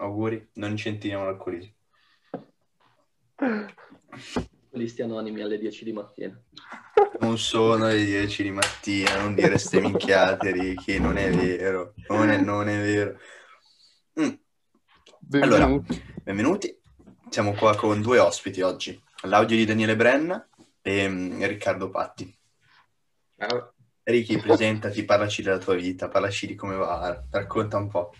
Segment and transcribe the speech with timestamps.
[0.00, 1.72] auguri, non incentiviamo l'alcolismo.
[3.36, 6.42] Alcolisti anonimi alle 10 di mattina.
[7.20, 12.30] Non sono le 10 di mattina, non dire ste minchiate, Ricky, non è vero, non
[12.30, 13.18] è, non è vero.
[14.20, 15.42] Mm.
[15.42, 15.68] Allora,
[16.22, 16.76] benvenuti,
[17.28, 20.48] siamo qua con due ospiti oggi, l'audio di Daniele Brenna
[20.80, 22.36] e um, Riccardo Patti.
[23.36, 23.74] Ciao.
[24.02, 28.12] Ricky, presentati, parlaci della tua vita, parlaci di come va, racconta un po'.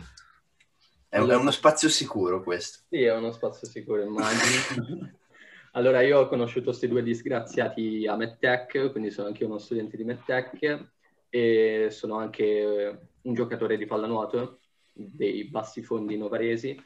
[1.10, 2.84] È, è uno spazio sicuro questo.
[2.88, 5.10] Sì, è uno spazio sicuro, immagino.
[5.72, 10.04] allora, io ho conosciuto questi due disgraziati a MedTech, quindi sono anche uno studente di
[10.04, 10.86] MedTech
[11.28, 14.60] e sono anche un giocatore di pallanuoto
[14.92, 16.80] dei bassi fondi novaresi,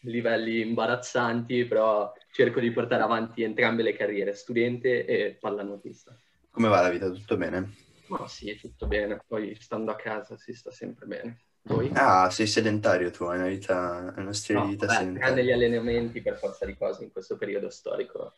[0.00, 6.14] livelli imbarazzanti, però cerco di portare avanti entrambe le carriere, studente e pallanuotista.
[6.50, 7.10] Come va la vita?
[7.10, 7.72] Tutto bene?
[8.08, 11.40] Ma sì, tutto bene, poi stando a casa si sta sempre bene.
[11.68, 11.90] Voi?
[11.94, 15.20] Ah, sei sedentario tu, hai una vita, uno stile No, di vita beh, sedentario.
[15.20, 18.32] tranne gli allenamenti per forza di cose in questo periodo storico.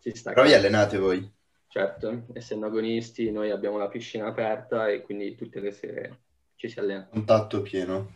[0.00, 1.32] Ci sta Però vi allenate voi?
[1.68, 6.20] Certo, essendo agonisti noi abbiamo la piscina aperta e quindi tutte le sere
[6.54, 7.08] ci si allena.
[7.10, 8.10] Contatto pieno.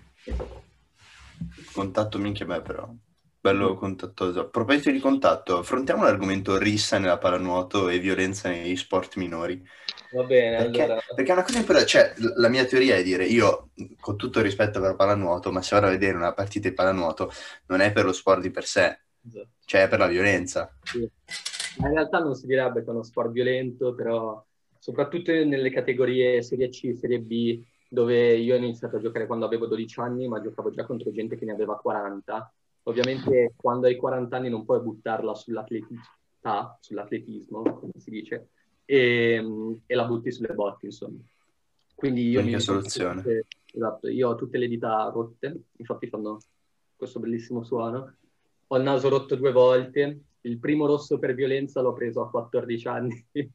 [1.72, 2.94] Contatto minchia beh però.
[3.40, 4.40] Bello contattoso.
[4.40, 9.62] A proposito di contatto, affrontiamo l'argomento rissa nella pallanuoto e violenza negli sport minori.
[10.10, 11.00] Va bene, Perché, allora...
[11.14, 14.44] perché è una cosa importante, cioè la mia teoria è dire, io con tutto il
[14.46, 17.30] rispetto per la pallanuoto, ma se vado a vedere una partita di pallanuoto
[17.66, 20.74] non è per lo sport di per sé, esatto, cioè è per la violenza.
[20.82, 21.08] sì.
[21.80, 24.44] In realtà non si direbbe che è uno sport violento, però
[24.78, 29.66] soprattutto nelle categorie Serie C, Serie B, dove io ho iniziato a giocare quando avevo
[29.66, 32.52] 12 anni, ma giocavo già contro gente che ne aveva 40.
[32.88, 38.48] Ovviamente quando hai 40 anni non puoi buttarla sull'atleticità, sull'atletismo, come si dice,
[38.86, 39.44] e,
[39.84, 41.18] e la butti sulle botti, insomma.
[41.94, 43.44] Quindi io, L'unica mi- soluzione.
[43.70, 46.38] esatto, io ho tutte le dita rotte, infatti fanno
[46.96, 48.14] questo bellissimo suono.
[48.68, 52.88] Ho il naso rotto due volte, il primo rosso per violenza l'ho preso a 14
[52.88, 53.26] anni,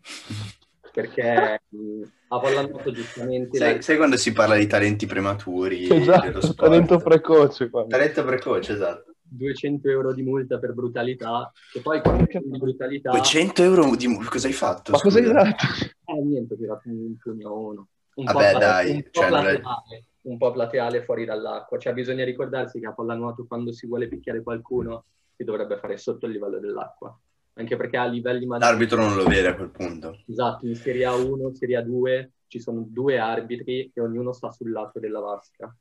[0.93, 3.57] perché mh, a pallanuoto giustamente...
[3.57, 6.55] Sai, la- sai quando si parla di talenti prematuri dello Esatto, sport?
[6.57, 7.85] talento precoce qua.
[7.87, 9.12] Talento precoce, esatto.
[9.35, 13.11] 200 euro di multa per brutalità, e poi quando di brutalità...
[13.11, 14.07] 200 euro di...
[14.29, 14.91] Cosa hai fatto?
[14.91, 15.65] Ma cosa hai dato?
[16.05, 17.87] Eh, niente, ho tirato un pugno a uno.
[18.15, 21.77] Un Vabbè, po' dai, un po' cioè, non è- plateale, un po' plateale fuori dall'acqua.
[21.79, 25.05] Cioè, bisogna ricordarsi che a pallanuoto quando si vuole picchiare qualcuno
[25.35, 27.17] si dovrebbe fare sotto il livello dell'acqua.
[27.55, 28.71] Anche perché a livelli maggiori...
[28.71, 30.19] L'arbitro non lo vede a quel punto.
[30.27, 34.99] Esatto, in Serie A1, Serie A2 ci sono due arbitri e ognuno sta sul lato
[34.99, 35.75] della vasca.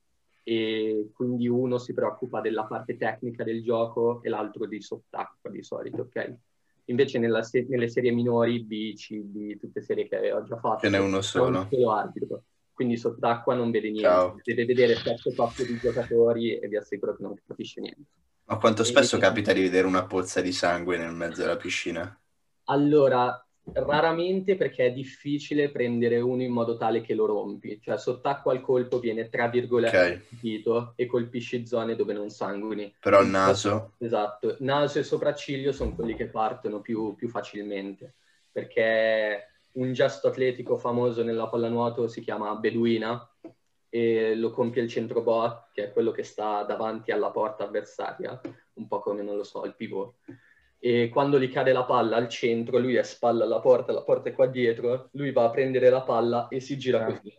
[0.45, 5.63] E quindi uno si preoccupa della parte tecnica del gioco e l'altro di sott'acqua di
[5.63, 6.37] solito, ok?
[6.87, 10.89] Invece se- nelle serie minori, B, C, D, tutte serie che ho già fatto, Ce
[10.91, 11.61] n'è uno solo.
[11.61, 12.45] un solo arbitro.
[12.73, 14.43] Quindi sott'acqua non vede niente, Ciao.
[14.43, 18.11] deve vedere sette passo di giocatori e vi assicuro che non capisce niente.
[18.45, 22.17] Ma quanto spesso E- capita di vedere una pozza di sangue nel mezzo della piscina?
[22.65, 28.53] Allora, raramente perché è difficile prendere uno in modo tale che lo rompi, cioè sott'acqua
[28.55, 30.29] il colpo viene tra virgolette Ok.
[30.29, 32.93] colpito e colpisci zone dove non sanguini.
[33.01, 33.93] Però il naso...
[33.99, 38.15] Esatto, naso e sopracciglio sono quelli che partono più, più facilmente,
[38.51, 43.27] perché un gesto atletico famoso nella pallanuoto si chiama beduina
[43.89, 48.41] e lo compie il centro boa, che è quello che sta davanti alla porta avversaria,
[48.75, 50.15] un po' come, non lo so, il pivot.
[50.85, 54.31] E quando gli cade la palla al centro, lui è spalla alla porta, la porta
[54.31, 57.13] è qua dietro, lui va a prendere la palla e si gira Ah.
[57.13, 57.33] così.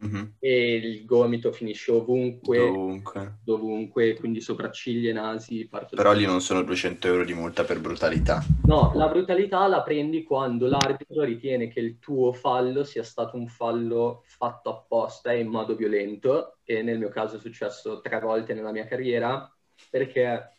[0.00, 0.34] Mhm.
[0.38, 3.38] E il gomito finisce ovunque, Dovunque.
[3.42, 5.68] dovunque, quindi sopracciglia nasi.
[5.90, 8.44] Però lì non sono 200 euro di multa per brutalità.
[8.66, 13.48] No, la brutalità la prendi quando l'arbitro ritiene che il tuo fallo sia stato un
[13.48, 18.54] fallo fatto apposta e in modo violento, e nel mio caso è successo tre volte
[18.54, 19.52] nella mia carriera,
[19.90, 20.52] perché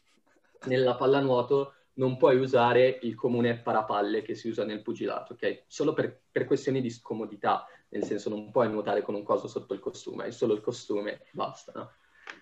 [0.66, 5.64] nella pallanuoto non puoi usare il comune parapalle che si usa nel pugilato, ok?
[5.68, 9.74] Solo per, per questioni di scomodità, nel senso non puoi nuotare con un coso sotto
[9.74, 11.92] il costume, hai solo il costume basta, no?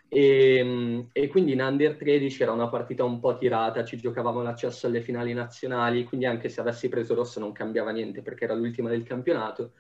[0.09, 4.85] E, e quindi in Under 13 era una partita un po' tirata, ci giocavamo l'accesso
[4.85, 8.89] alle finali nazionali, quindi anche se avessi preso rosso non cambiava niente perché era l'ultima
[8.89, 9.73] del campionato.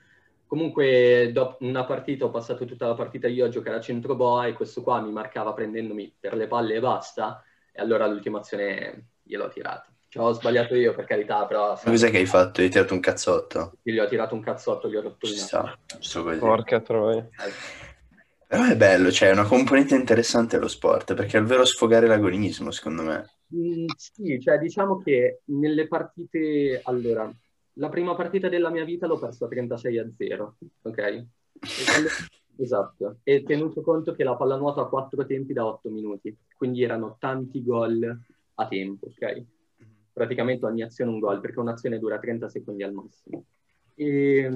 [0.47, 4.47] Comunque dopo una partita ho passato tutta la partita io a giocare a centro boa
[4.47, 8.39] e questo qua mi marcava prendendomi per le palle e basta, e allora l'ultima
[9.27, 9.85] gliel'ho tirata.
[10.09, 12.61] Cioè, ho sbagliato io per carità, però Ma cos'è che hai fatto?
[12.61, 13.73] Hai tirato un cazzotto?
[13.83, 15.47] gli ho tirato un cazzotto, gli ho rotto il Ci naso.
[15.47, 16.39] sta, giusto così.
[16.39, 17.27] Porca troia.
[18.47, 22.07] Però è bello, cioè è una componente interessante lo sport, perché è il vero sfogare
[22.07, 23.25] l'agonismo, secondo me.
[23.53, 27.29] Mm, sì, cioè diciamo che nelle partite, allora,
[27.73, 30.97] la prima partita della mia vita l'ho persa 36 a 0, ok?
[30.97, 31.25] E
[31.85, 32.09] quando-
[32.59, 37.15] Esatto, e tenuto conto che la pallanuoto ha quattro tempi da 8 minuti, quindi erano
[37.19, 38.19] tanti gol
[38.57, 39.45] a tempo, ok?
[40.13, 43.45] Praticamente ogni azione un gol, perché un'azione dura 30 secondi al massimo.
[43.95, 44.49] E,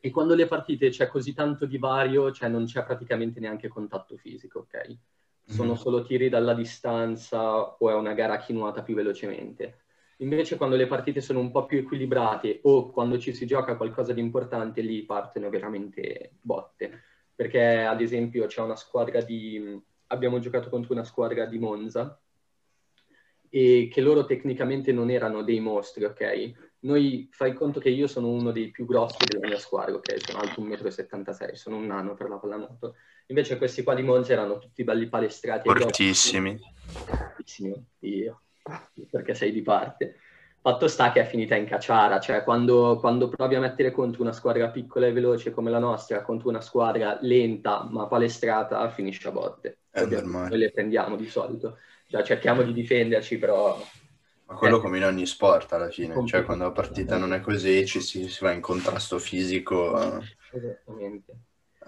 [0.00, 4.60] e quando le partite c'è così tanto divario, cioè non c'è praticamente neanche contatto fisico,
[4.60, 4.98] ok?
[5.44, 5.76] Sono Mhm.
[5.76, 9.80] solo tiri dalla distanza o è una gara a chi nuota più velocemente.
[10.18, 14.12] Invece quando le partite sono un po' più equilibrate o quando ci si gioca qualcosa
[14.12, 17.02] di importante, lì partono veramente botte.
[17.34, 19.80] Perché ad esempio c'è una squadra di...
[20.08, 22.18] abbiamo giocato contro una squadra di Monza
[23.56, 26.74] e che loro tecnicamente non erano dei mostri, ok?
[26.80, 30.14] Noi fai conto che io sono uno dei più grossi della mia squadra, ok?
[30.18, 32.96] Sono alto 1,76 m, sono un nano per la pallanuoto.
[33.28, 35.70] Invece questi qua di Monza erano tutti belli palestrati.
[35.70, 36.60] Fortissimi.
[36.84, 38.42] Fortissimi, io,
[39.10, 40.16] perché sei di parte.
[40.60, 44.32] Fatto sta che è finita in cacciara, cioè quando, quando provi a mettere contro una
[44.32, 49.30] squadra piccola e veloce come la nostra, contro una squadra lenta ma palestrata, finisce a
[49.30, 49.78] botte.
[49.88, 50.04] È.
[50.04, 53.78] Noi le prendiamo di solito, cioè cerchiamo di difenderci, però
[54.48, 54.80] Ma quello Eh.
[54.80, 58.28] come in ogni sport alla fine, cioè quando la partita non è così ci si,
[58.28, 60.18] si va in contrasto fisico.
[60.20, 61.32] eh, esattamente.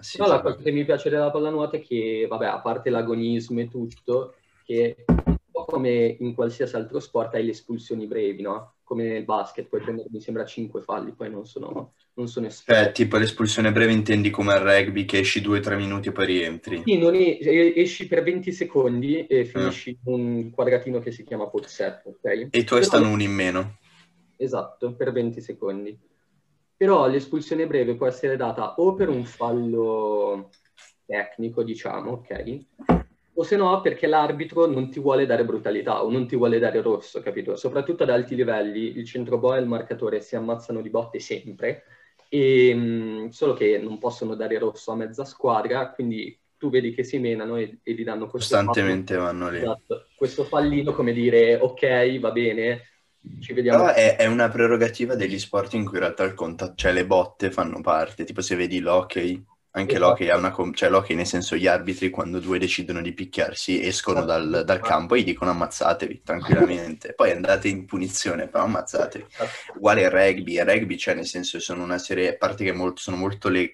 [0.01, 0.51] si Però la gioca.
[0.53, 5.05] cosa che mi piace della pallanuoto è che, vabbè, a parte l'agonismo e tutto, che
[5.07, 5.89] un po' come
[6.19, 8.75] in qualsiasi altro sport hai le espulsioni brevi, no?
[8.89, 12.91] Come nel basket, puoi prendere, mi sembra, 5 falli, poi non sono, non sono esperto.
[12.93, 16.81] tipo l'espulsione breve intendi come al rugby che esci 2-3 minuti e poi rientri.
[16.83, 21.47] Sì, non è- esci per 20 secondi e finisci in un quadratino che si chiama
[21.47, 22.47] pozzetto, ok?
[22.49, 23.77] E i tuoi stanno uno in meno.
[24.35, 25.95] Esatto, per 20 secondi.
[26.75, 30.49] Però l'espulsione breve può essere data o per un fallo
[31.05, 32.65] tecnico, diciamo, ok?
[33.39, 36.81] O se no perché l'arbitro non ti vuole dare brutalità o non ti vuole dare
[36.81, 37.55] rosso, capito?
[37.55, 41.83] Soprattutto ad alti livelli il centro boa e il marcatore si ammazzano di botte sempre,
[42.27, 47.05] e, mh, solo che non possono dare rosso a mezza squadra, quindi tu vedi che
[47.05, 49.59] si menano e, e gli danno Costantemente vanno lì.
[49.59, 52.81] Esatto, questo fallino come dire ok, va bene,
[53.39, 53.83] ci vediamo.
[53.83, 57.05] Però è, è una prerogativa degli sport in cui in realtà il contatto, cioè le
[57.05, 58.25] botte fanno parte.
[58.25, 59.41] Tipo se vedi l'hockey,
[59.71, 60.23] anche Esatto.
[60.31, 60.53] ha una...
[60.73, 65.15] cioè l'hockey nel senso gli arbitri quando due decidono di picchiarsi escono dal, dal campo
[65.15, 67.13] e gli dicono ammazzatevi tranquillamente.
[67.15, 69.25] Poi andate in punizione, però ammazzatevi.
[69.75, 73.01] Uguale il rugby, il rugby cioè nel senso sono una serie, a parte che molto-
[73.01, 73.71] sono molto, le-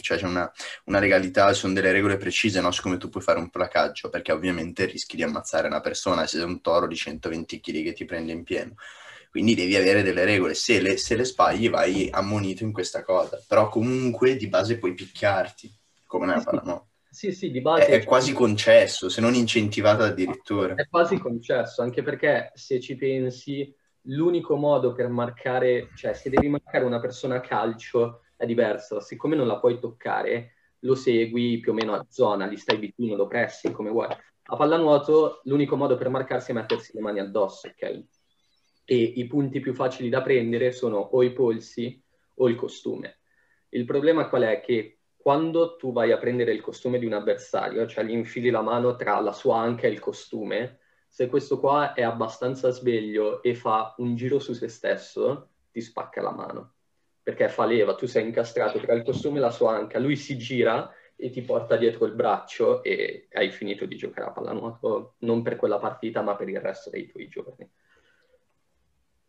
[0.00, 0.50] cioè c'è una,
[0.84, 2.70] una legalità, sono delle regole precise, no?
[2.70, 6.40] Su come tu puoi fare un placaggio, perché ovviamente rischi di ammazzare una persona se
[6.40, 8.74] è un toro di 120 kg che ti prende in pieno.
[9.30, 13.40] Quindi devi avere delle regole, se le, se le sbagli vai ammonito in questa cosa,
[13.46, 15.72] però comunque di base puoi picchiarti,
[16.04, 16.88] come nella pallanuoto.
[17.08, 20.74] Sì, sì, di È, base è quasi concesso, se non incentivato addirittura.
[20.74, 23.72] è quasi concesso, anche perché se ci pensi,
[24.02, 29.36] l'unico modo per marcare, cioè se devi marcare una persona a calcio è diverso, siccome
[29.36, 33.26] non la puoi toccare, lo segui più o meno a zona, gli stai vicino, lo
[33.26, 34.08] pressi come vuoi.
[34.52, 38.04] A pallanuoto l'unico modo per marcarsi è mettersi le mani addosso, ok?
[38.84, 42.02] E i punti più facili da prendere sono o i polsi
[42.36, 43.18] o il costume.
[43.70, 44.60] Il problema qual è?
[44.60, 48.62] Che quando tu vai a prendere il costume di un avversario, cioè gli infili la
[48.62, 50.78] mano tra la sua anca e il costume,
[51.08, 56.22] se questo qua è abbastanza sveglio e fa un giro su se stesso, ti spacca
[56.22, 56.74] la mano.
[57.22, 60.38] Perché fa leva, tu sei incastrato tra il costume e la sua anca, lui si
[60.38, 65.42] gira e ti porta dietro il braccio e hai finito di giocare a pallanuoto, non
[65.42, 67.70] per quella partita, ma per il resto dei tuoi giorni.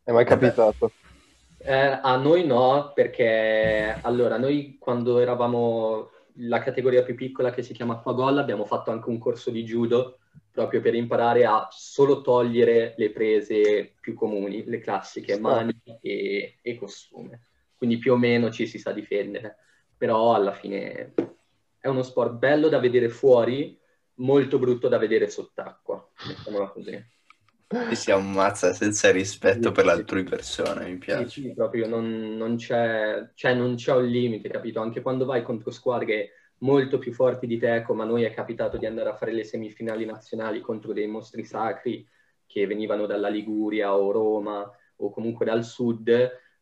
[0.03, 0.91] È mai capitato?
[1.58, 7.74] Eh, a noi no, perché allora noi quando eravamo la categoria più piccola che si
[7.74, 12.93] chiama Aquagol abbiamo fatto anche un corso di judo proprio per imparare a solo togliere
[12.98, 17.41] le prese più comuni, le classiche mani e, e costume.
[17.77, 19.58] Quindi più o meno ci si sa difendere,
[19.96, 21.13] però alla fine
[21.79, 23.79] è uno sport bello da vedere fuori,
[24.15, 27.20] molto brutto da vedere sott'acqua, mettiamola così.
[27.87, 31.27] Ci si ammazza senza rispetto per l'altrui persona, mi Sì, piace.
[31.27, 34.79] sì, proprio non, non c'è, cioè non c'è un limite, capito?
[34.79, 38.77] Anche quando vai contro squadre molto più forti di te, come a noi è capitato
[38.77, 42.07] di andare a fare le semifinali nazionali contro dei mostri sacri
[42.45, 46.09] che venivano dalla Liguria o Roma o comunque dal sud,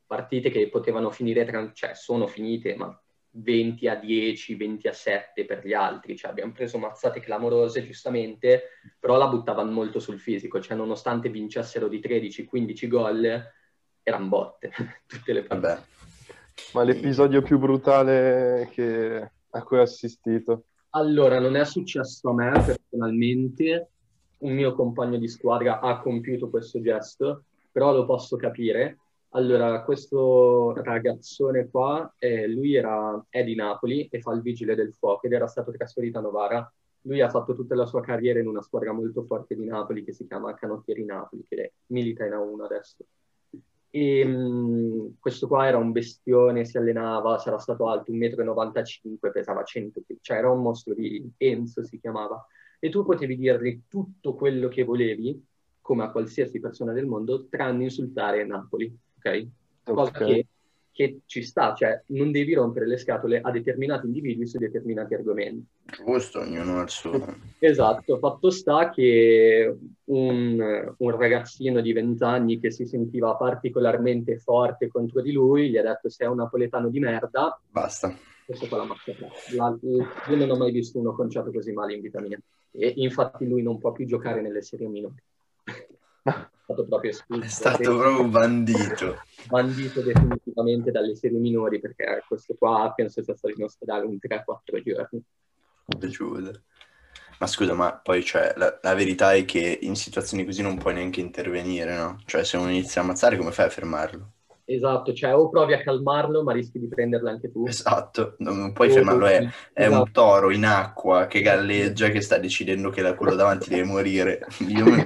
[0.07, 2.99] partite che potevano finire, tra- cioè sono finite, ma
[3.31, 8.63] 20 a 10, 20 a 7 per gli altri, cioè abbiamo preso mazzate clamorose giustamente,
[8.99, 13.51] però la buttavano molto sul fisico, cioè nonostante vincessero di 13-15 gol,
[14.01, 14.71] erano botte
[15.05, 15.67] tutte le partite.
[15.67, 15.83] Vabbè.
[16.73, 20.65] Ma l'episodio più brutale che- a cui ho assistito?
[20.91, 23.91] Allora, non è successo a me personalmente,
[24.39, 28.97] un mio compagno di squadra ha compiuto questo gesto, però lo posso capire.
[29.33, 34.93] Allora, questo ragazzone qua, eh, lui era, è di Napoli e fa il vigile del
[34.93, 38.47] fuoco ed era stato trasferito a Novara lui ha fatto tutta la sua carriera in
[38.47, 42.63] una squadra molto forte di Napoli che si chiama Canottieri Napoli, che milita in A1
[42.63, 43.05] adesso.
[43.91, 49.63] E mh, questo qua era un bestione, si allenava, sarà stato alto 1,95 m, pesava
[49.63, 52.45] 100 kg, cioè era un mostro di Enzo si chiamava.
[52.79, 55.43] E tu potevi dirgli tutto quello che volevi,
[55.81, 59.47] come a qualsiasi persona del mondo, tranne insultare Napoli, ok?
[59.83, 60.33] Cosa okay.
[60.33, 60.47] che
[60.99, 65.65] che ci sta, cioè non devi rompere le scatole a determinati individui su determinati argomenti.
[65.95, 67.37] Giusto, ognuno ha il suo.
[67.57, 74.89] Esatto, fatto sta che un, un ragazzino di 20 anni che si sentiva particolarmente forte
[74.89, 77.57] contro di lui gli ha detto sei un napoletano di merda.
[77.69, 78.13] Basta.
[78.45, 78.87] Questo qua la
[79.55, 82.37] la, Io non ho mai visto uno conciato così male in vita mia.
[82.71, 85.15] E infatti lui non può più giocare nelle serie minori.
[86.69, 87.43] stato proprio espulso.
[87.43, 89.21] È stato proprio bandito.
[89.47, 94.83] Bandito definitivamente dalle serie minori perché questo qua penso sia stato in ospedale un 3-4
[94.83, 95.23] giorni.
[96.09, 96.51] Giuda.
[97.39, 100.93] Ma scusa, ma poi cioè, la, la, verità è che in situazioni così non puoi
[100.93, 102.21] neanche intervenire, no?
[102.25, 104.31] Cioè se uno inizia a ammazzare come fai a fermarlo?
[104.65, 107.65] Esatto, cioè o provi a calmarlo ma rischi di prenderlo anche tu.
[107.65, 110.09] Esatto, non puoi o fermarlo, è, è un esatto.
[110.11, 114.45] toro in acqua che galleggia che sta decidendo che quello davanti deve morire.
[114.67, 115.03] Io mi...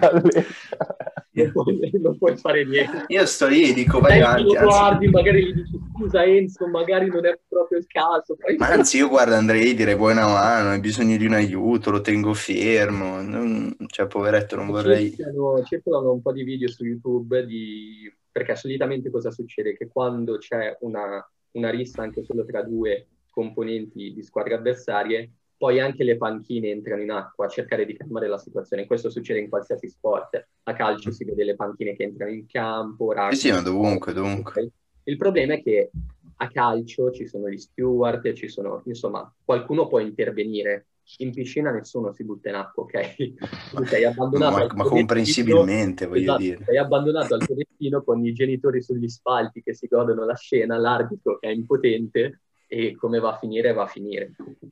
[1.41, 3.05] non puoi, non puoi fare niente.
[3.07, 4.53] Io sto lì e dico vai avanti.
[4.53, 8.35] Lo guardi, magari gli dici scusa Enzo, magari non è proprio il caso.
[8.35, 8.55] Poi...
[8.57, 12.33] Ma anzi io guardo andrei dire buona mano, hai bisogno di un aiuto, lo tengo
[12.33, 13.21] fermo.
[13.21, 13.75] Non...
[13.87, 15.11] Cioè poveretto non vorrei...
[15.11, 18.13] Circolano, circolano un po' di video su YouTube di...
[18.31, 19.75] perché solitamente cosa succede?
[19.75, 25.31] Che quando c'è una, una rissa anche solo tra due componenti di squadre avversarie
[25.63, 28.85] poi anche le panchine entrano in acqua a cercare di calmare la situazione.
[28.85, 30.45] Questo succede in qualsiasi sport.
[30.63, 33.13] A calcio si vede le panchine che entrano in campo.
[33.13, 34.71] Rugby, sì, sì, ma dovunque, dovunque.
[35.03, 35.89] Il problema è che
[36.35, 40.87] a calcio ci sono gli steward, ci sono, insomma, qualcuno può intervenire.
[41.19, 43.33] In piscina nessuno si butta in acqua, ok?
[43.73, 46.63] Tu sei abbandonato ma, ma comprensibilmente, voglio esatto, dire.
[46.65, 50.77] Sei abbandonato al tuo destino con i genitori sugli spalti che si godono la scena,
[50.77, 52.41] l'arbitro che è impotente
[52.73, 54.31] e come va a finire va a finire.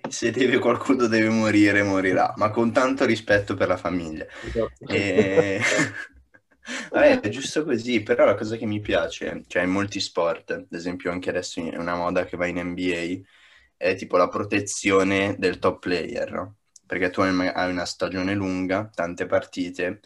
[0.09, 4.25] Se deve qualcuno deve morire, morirà, ma con tanto rispetto per la famiglia.
[4.43, 4.87] Esatto.
[4.87, 5.61] E...
[6.89, 10.65] Vabbè, è giusto così, però la cosa che mi piace, cioè in molti sport, ad
[10.71, 13.21] esempio anche adesso è una moda che va in NBA,
[13.77, 16.55] è tipo la protezione del top player, no?
[16.85, 17.31] Perché tu hai
[17.69, 19.99] una stagione lunga, tante partite,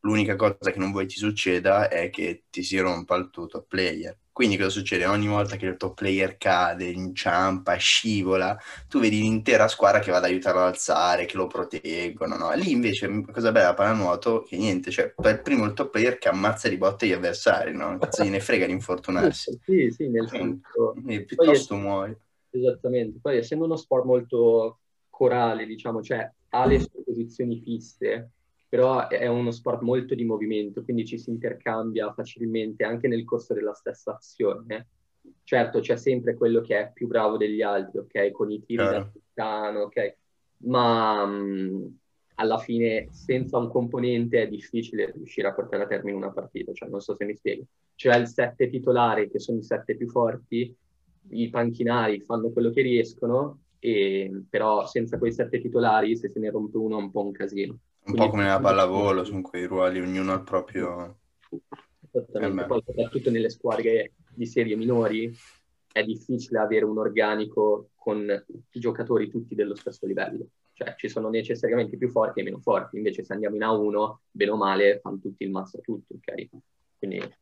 [0.00, 3.66] l'unica cosa che non vuoi ti succeda è che ti si rompa il tuo top
[3.66, 5.04] player quindi cosa succede?
[5.04, 10.16] Ogni volta che il top player cade, inciampa, scivola, tu vedi l'intera squadra che va
[10.16, 12.50] ad aiutarlo ad alzare, che lo proteggono, no?
[12.54, 16.70] Lì invece, cosa bella, pallanuoto, che niente, cioè per primo il top player che ammazza
[16.70, 17.98] di botte gli avversari, no?
[17.98, 19.60] Cazzo gliene frega di infortunarsi.
[19.62, 20.94] Sì, sì, nel senso...
[21.06, 22.16] E piuttosto Poi, muori.
[22.48, 23.18] Esattamente.
[23.20, 24.78] Poi essendo uno sport molto
[25.10, 28.30] corale, diciamo, cioè ha le sue posizioni fisse,
[28.70, 33.52] però è uno sport molto di movimento, quindi ci si intercambia facilmente anche nel corso
[33.52, 34.86] della stessa azione.
[35.42, 38.30] Certo, c'è sempre quello che è più bravo degli altri, ok?
[38.30, 40.16] Con i tiri da puttano, ok?
[40.58, 41.98] Ma mh,
[42.36, 46.72] alla fine, senza un componente, è difficile riuscire a portare a termine una partita.
[46.72, 47.64] Cioè, non so se mi spiego.
[47.96, 50.72] C'è il sette titolari, che sono i sette più forti,
[51.30, 56.50] i panchinari fanno quello che riescono, e, però senza quei sette titolari, se se ne
[56.50, 57.76] rompe uno, è un po' un casino.
[58.10, 61.18] Un po' come la pallavolo, sono quei ruoli, ognuno ha il proprio...
[62.12, 65.32] Esattamente, eh poi soprattutto nelle squadre di serie minori
[65.92, 70.46] è difficile avere un organico con i giocatori tutti dello stesso livello.
[70.72, 74.50] Cioè ci sono necessariamente più forti e meno forti, invece se andiamo in A1, bene
[74.50, 76.48] o male, fanno tutti il mazzo a tutti, ok?
[76.98, 77.34] Quindi...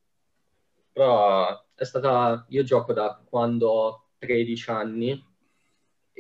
[0.93, 2.45] Però è stata...
[2.49, 5.25] Io gioco da quando ho 13 anni,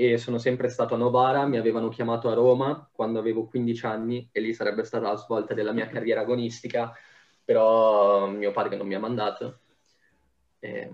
[0.01, 4.29] e sono sempre stato a Novara, mi avevano chiamato a Roma quando avevo 15 anni
[4.31, 6.97] e lì sarebbe stata la svolta della mia carriera agonistica,
[7.45, 9.59] però mio padre non mi ha mandato.
[10.61, 10.89] E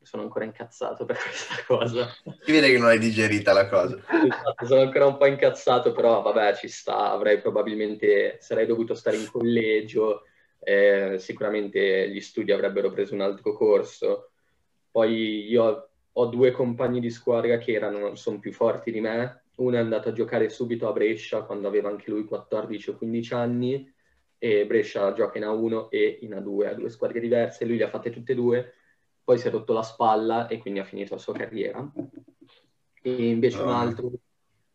[0.00, 2.08] sono ancora incazzato per questa cosa.
[2.40, 3.96] Si vede che non hai digerita la cosa.
[3.96, 9.18] Esatto, sono ancora un po' incazzato, però vabbè, ci sta, avrei probabilmente, sarei dovuto stare
[9.18, 10.22] in collegio,
[10.58, 14.30] eh, sicuramente gli studi avrebbero preso un altro corso.
[14.90, 19.44] Poi io ho due compagni di squadra che erano, sono più forti di me.
[19.56, 23.34] Uno è andato a giocare subito a Brescia quando aveva anche lui 14 o 15
[23.34, 23.94] anni
[24.38, 27.64] e Brescia gioca in A1 e in A2, a due squadre diverse.
[27.64, 28.72] Lui le ha fatte tutte e due,
[29.22, 31.90] poi si è rotto la spalla e quindi ha finito la sua carriera.
[33.02, 33.80] E invece un ah.
[33.80, 34.10] altro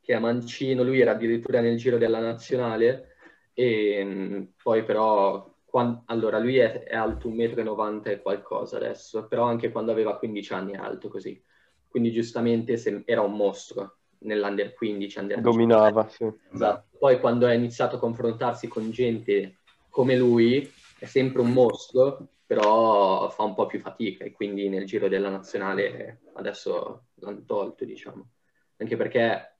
[0.01, 3.15] che è Mancino, lui era addirittura nel giro della nazionale
[3.53, 9.43] e poi però quando, allora, lui è, è alto 1,90 m e qualcosa adesso, però
[9.43, 11.39] anche quando aveva 15 anni è alto così.
[11.87, 13.97] Quindi giustamente se, era un mostro.
[14.21, 16.39] nell'Under 15, Under Dominava, 17.
[16.49, 16.55] sì.
[16.55, 16.97] Esatto.
[16.97, 19.57] Poi quando ha iniziato a confrontarsi con gente
[19.91, 20.67] come lui,
[20.97, 25.29] è sempre un mostro, però fa un po' più fatica e quindi nel giro della
[25.29, 28.29] nazionale adesso l'hanno tolto, diciamo.
[28.77, 29.57] Anche perché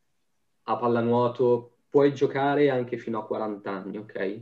[0.64, 4.42] a pallanuoto puoi giocare anche fino a 40 anni, ok?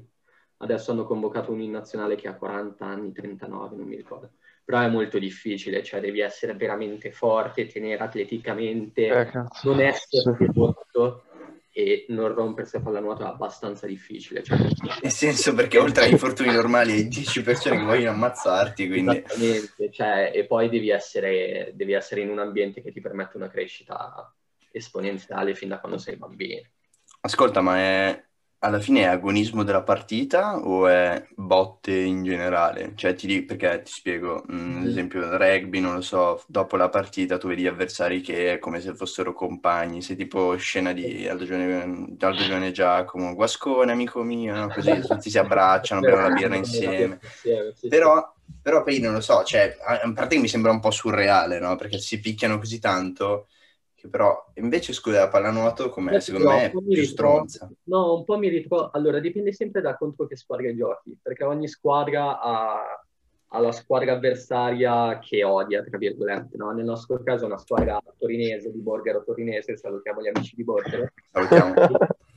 [0.57, 4.31] Adesso hanno convocato un in nazionale che ha 40 anni, 39, non mi ricordo.
[4.63, 9.69] Però è molto difficile, cioè devi essere veramente forte, tenere atleticamente, Eh, cazzo.
[9.69, 10.45] non essere Sì.
[10.45, 11.23] ridotto
[11.71, 14.41] e non rompersi a pallanuoto è abbastanza difficile.
[14.41, 19.17] Cioè, Nel senso perché oltre agli infortuni normali hai 10 persone che vogliono ammazzarti, quindi...
[19.17, 23.49] Esattamente, cioè, e poi devi essere, devi essere in un ambiente che ti permette una
[23.49, 24.33] crescita
[24.71, 26.61] esponenziale fin da quando sei bambino.
[27.21, 28.23] Ascolta, ma è
[28.59, 32.93] alla fine è agonismo della partita o è botte in generale?
[32.95, 36.75] Cioè, ti di- perché ti spiego, mm, ad esempio, il rugby, non lo so, dopo
[36.77, 41.27] la partita tu vedi avversari che è come se fossero compagni, sei tipo scena di
[41.27, 44.69] Aldo Giovanni, Aldo Giovanni e Giacomo, Guascone, amico mio, no?
[44.71, 47.19] Così tutti si abbracciano, bevono la birra insieme.
[47.87, 50.91] Però, però poi non lo so, cioè, a a parte che mi sembra un po'
[50.91, 51.75] surreale, no?
[51.75, 53.47] Perché si picchiano così tanto,
[54.05, 57.01] che però, invece, scusa, la pallanuoto, come Eh, secondo me, è un po' mi più
[57.01, 57.69] ritrovo- stronza.
[57.83, 58.89] No, un po' mi ritrovo.
[58.91, 62.83] Allora, dipende sempre da contro che squadra giochi, perché ogni squadra ha,
[63.47, 66.71] ha la squadra avversaria che odia, tra virgolette, no?
[66.71, 71.07] Nel nostro caso è una squadra torinese, di Borgaro torinese, salutiamo gli amici di Borgaro.
[71.31, 71.73] Salutiamo.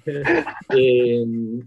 [0.68, 1.20] e,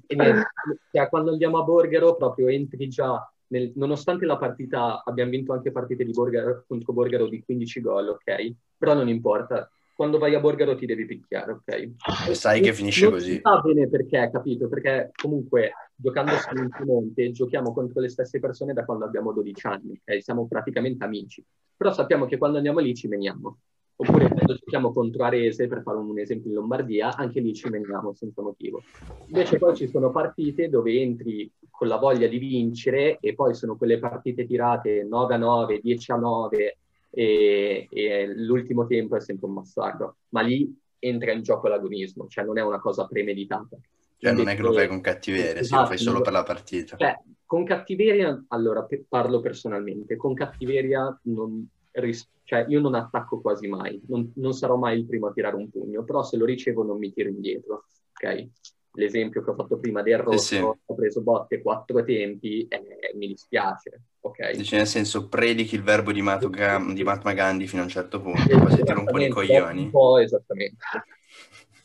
[0.07, 0.47] e niente,
[0.91, 5.71] cioè, quando andiamo a Borgaro proprio entri già, nel- nonostante la partita, abbiamo vinto anche
[5.71, 8.53] partite di Borgaro, contro Borgaro di 15 gol, ok?
[8.77, 9.69] Però non importa,
[10.01, 11.91] quando vai a Borgaro ti devi picchiare, ok?
[12.27, 13.39] E sai che finisce così.
[13.39, 14.67] Sa bene perché, capito?
[14.67, 19.67] Perché comunque giocando su un Piemonte giochiamo contro le stesse persone da quando abbiamo 12
[19.67, 20.23] anni, ok?
[20.23, 21.45] Siamo praticamente amici.
[21.77, 23.59] Però sappiamo che quando andiamo lì ci meniamo.
[23.95, 28.11] Oppure quando giochiamo contro Arese, per fare un esempio in Lombardia, anche lì ci meniamo
[28.15, 28.81] senza motivo.
[29.27, 33.77] Invece poi ci sono partite dove entri con la voglia di vincere e poi sono
[33.77, 36.77] quelle partite tirate 9 a 9, 10 a 9
[37.11, 40.17] e, e l'ultimo tempo è sempre un massacro.
[40.29, 43.77] Ma lì entra in gioco l'agonismo, cioè non è una cosa premeditata.
[44.17, 46.95] Cioè, non è che lo fai con cattiveria, se lo fai solo per la partita.
[46.95, 53.41] Cioè, con cattiveria, allora pe- parlo personalmente, con cattiveria non ris- cioè, io non attacco
[53.41, 56.45] quasi mai, non, non sarò mai il primo a tirare un pugno, però se lo
[56.45, 58.47] ricevo non mi tiro indietro, ok?
[58.93, 60.57] L'esempio che ho fatto prima del rosso, sì.
[60.57, 64.51] ho preso botte quattro tempi, eh, mi dispiace, ok?
[64.51, 68.19] Dici, nel senso, predichi il verbo di, Ga- di Mahatma Gandhi fino a un certo
[68.19, 69.83] punto, poi se ti rompono i coglioni.
[69.83, 70.83] Un po' esattamente.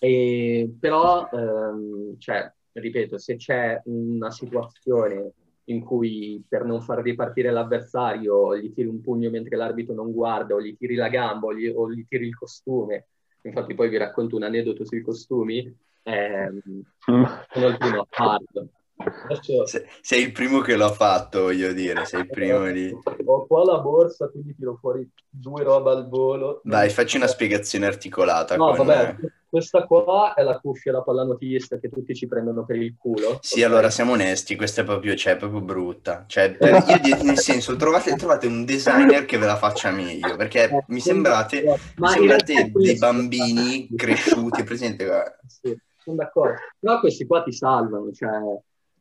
[0.00, 5.32] E, però, ehm, cioè, ripeto, se c'è una situazione
[5.68, 10.54] in cui per non far ripartire l'avversario gli tiri un pugno mentre l'arbitro non guarda,
[10.54, 13.06] o gli tiri la gamba, o gli, o gli tiri il costume,
[13.42, 15.74] infatti poi vi racconto un aneddoto sui costumi,
[16.06, 16.60] ehm,
[17.52, 18.68] sono il primo a farlo.
[18.98, 22.96] Adesso, Se- sei il primo che l'ha fatto, voglio dire, sei il primo lì.
[23.24, 26.60] Ho qua la borsa, quindi tiro fuori due robe al volo.
[26.64, 28.56] Dai, facci una spiegazione articolata.
[28.56, 29.16] No, con- vabbè,
[29.48, 33.38] questa qua è la cuffia da pallanotista che tutti ci prendono per il culo.
[33.42, 33.66] Sì, ok?
[33.66, 36.24] allora siamo onesti, questa è proprio, cioè, è proprio brutta.
[36.26, 40.36] Cioè, per- io di- nel senso, trovate, trovate un designer che ve la faccia meglio,
[40.36, 41.62] perché mi sembrate,
[41.96, 45.04] mi sembrate dei bambini cresciuti, presente?
[45.04, 45.38] guarda.
[45.46, 46.60] Sì, sono d'accordo.
[46.78, 48.30] Però questi qua ti salvano, cioè...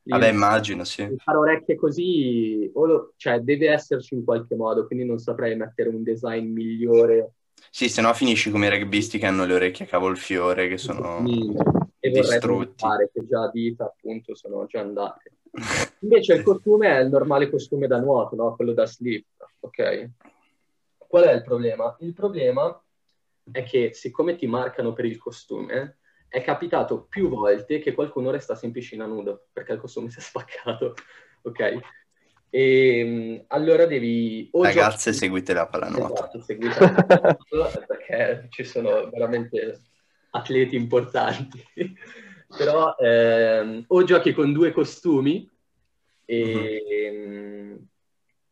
[0.07, 1.15] Vabbè, immagino, sì.
[1.17, 5.89] Fare orecchie così, o lo- cioè deve esserci in qualche modo, quindi non saprei mettere
[5.89, 7.33] un design migliore.
[7.71, 11.23] Sì, se no finisci come i rugbisti che hanno le orecchie a cavolfiore, che sono
[11.99, 12.85] e vorrei distrutti.
[12.85, 15.31] fare che già a dita appunto sono già andate.
[16.01, 18.55] Invece il costume è il normale costume da nuoto, no?
[18.55, 19.25] Quello da slip,
[19.59, 20.09] ok?
[20.97, 21.95] Qual è il problema?
[22.01, 22.79] Il problema
[23.51, 25.97] è che siccome ti marcano per il costume,
[26.35, 30.21] è capitato più volte che qualcuno restasse in piscina nudo perché il costume si è
[30.21, 30.93] spaccato,
[31.43, 31.79] ok?
[32.49, 34.49] E mh, allora devi...
[34.51, 36.13] o Ragazze, giochi- seguite la pallanuoto.
[36.13, 39.79] Esatto, seguite la pallanuoto, perché ci sono veramente
[40.31, 41.63] atleti importanti.
[42.57, 45.49] Però ehm, o giochi con due costumi,
[46.25, 47.87] e, mh,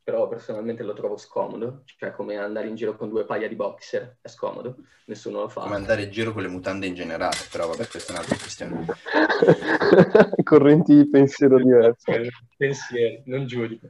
[0.04, 4.18] però personalmente lo trovo scomodo, cioè come andare in giro con due paia di boxer,
[4.22, 5.62] è scomodo, nessuno lo fa.
[5.62, 8.86] Come andare in giro con le mutande in generale, però vabbè, questa è un'altra questione.
[10.44, 12.30] Correnti di pensiero diverse.
[12.58, 13.88] pensieri, non giudico.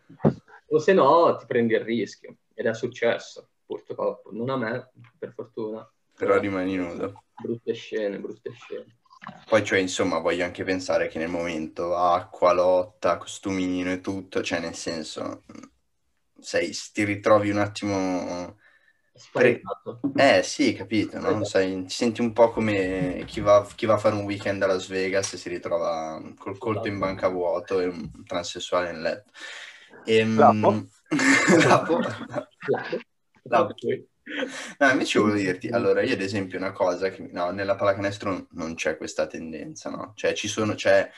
[0.67, 4.31] O se no ti prendi il rischio, ed è successo, purtroppo.
[4.31, 5.87] Non a me, per fortuna.
[6.15, 7.23] Però rimani nudo.
[7.41, 8.97] Brutte scene, brutte scene.
[9.47, 14.59] Poi, cioè, insomma, voglio anche pensare che nel momento acqua, lotta, costumino e tutto, cioè,
[14.59, 15.43] nel senso,
[16.43, 18.57] sei, ti ritrovi un attimo
[19.15, 19.99] Spaventato.
[20.15, 21.43] Eh sì, capito, no?
[21.43, 24.67] Sai, ti senti un po' come chi va, chi va a fare un weekend a
[24.67, 29.31] Las Vegas e si ritrova col colto in banca vuoto e un transessuale in letto.
[30.05, 30.87] Ehm, Lapo?
[31.67, 31.99] Lapo?
[31.99, 32.99] Lapo?
[33.43, 33.73] Lapo.
[34.79, 38.73] No, invece volevo dirti, allora io ad esempio una cosa che no, nella pallacanestro non
[38.73, 40.13] c'è questa tendenza, no?
[40.15, 41.09] Cioè ci sono, c'è,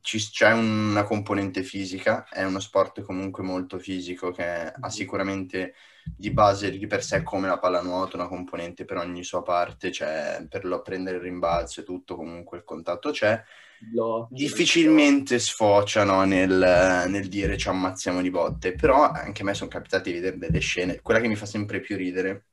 [0.00, 5.74] ci- c'è una componente fisica, è uno sport comunque molto fisico che ha sicuramente
[6.16, 10.44] di base di per sé come la pallanuoto, una componente per ogni sua parte, cioè
[10.48, 13.42] per lo- prendere il rimbalzo e tutto, comunque il contatto c'è.
[13.78, 14.32] Blocchi.
[14.32, 20.10] Difficilmente sfociano nel, nel dire ci ammazziamo di botte, però anche a me sono capitati
[20.12, 21.00] di vedere delle scene.
[21.00, 22.46] Quella che mi fa sempre più ridere,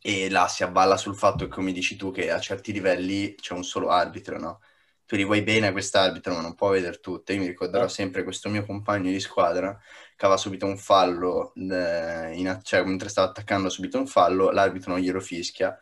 [0.00, 3.54] e là si avvalla sul fatto che, come dici tu, che a certi livelli c'è
[3.54, 4.60] un solo arbitro, no?
[5.08, 7.32] Tu gli vuoi bene a quest'arbitro, ma non può vedere tutte.
[7.32, 7.88] Io mi ricorderò Eh.
[7.88, 9.74] sempre questo mio compagno di squadra
[10.14, 14.92] che aveva subito un fallo, eh, in- cioè mentre stava attaccando subito un fallo, l'arbitro
[14.92, 15.78] non glielo fischia,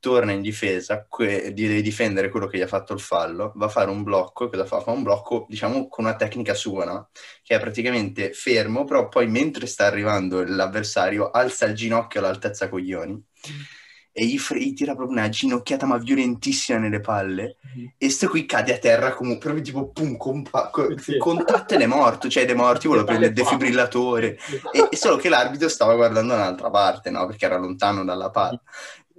[0.00, 3.68] torna in difesa, que- deve difendere quello che gli ha fatto il fallo, va a
[3.68, 4.80] fare un blocco, cosa fa?
[4.80, 7.10] Fa un blocco, diciamo, con una tecnica sua, no?
[7.42, 13.22] Che è praticamente fermo, però poi mentre sta arrivando l'avversario alza il ginocchio all'altezza coglioni
[14.18, 17.58] e gli, fre- gli tira proprio una ginocchiata ma violentissima nelle palle.
[17.98, 21.18] E sto qui cade a terra come proprio tipo pum, compa- co- Sì.
[21.18, 24.38] contatto ed è morto, cioè ed è morto, io volevo prendere il defibrillatore
[24.72, 27.26] e, e solo che l'arbitro stava guardando dall'altra parte, no?
[27.26, 28.58] Perché era lontano dalla palla.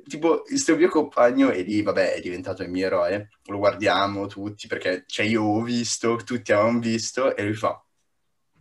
[0.07, 4.65] Tipo, questo mio compagno, e lì, vabbè, è diventato il mio eroe, lo guardiamo tutti,
[4.65, 7.79] perché, cioè, io ho visto, tutti avevamo visto, e lui fa,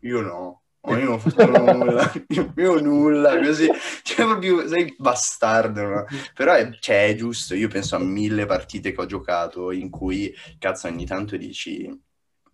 [0.00, 2.12] io no, oh, io non ho fatto nulla,
[2.56, 3.68] io nulla, così,
[4.02, 6.04] cioè, proprio, sei bastardo, no?
[6.34, 10.32] Però, è, cioè, è giusto, io penso a mille partite che ho giocato in cui,
[10.58, 11.88] cazzo, ogni tanto dici,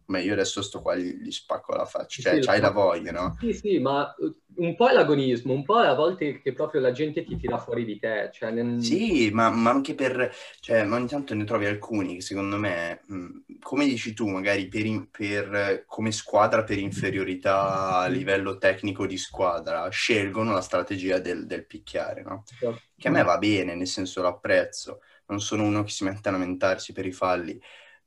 [0.06, 3.12] ma io adesso sto qua, gli, gli spacco la faccia, cioè, Sì, c'hai la voglia,
[3.12, 3.36] no?
[3.38, 6.80] Sì, sì, ma eh, un po' è l'agonismo, un po' è a volte che proprio
[6.80, 8.30] la gente ti tira fuori di te.
[8.32, 12.20] Cioè, nel- Sì, ma, ma anche per, cioè, ma ogni tanto ne trovi alcuni che
[12.20, 18.06] secondo me, mh, come dici tu, magari per, in- per- come squadra per inferiorità a
[18.08, 22.48] livello tecnico di squadra, scelgono la strategia del, del picchiare, no?
[22.96, 26.28] Che a me va bene, nel senso lo apprezzo, non sono uno che si mette
[26.28, 27.60] a lamentarsi per i falli,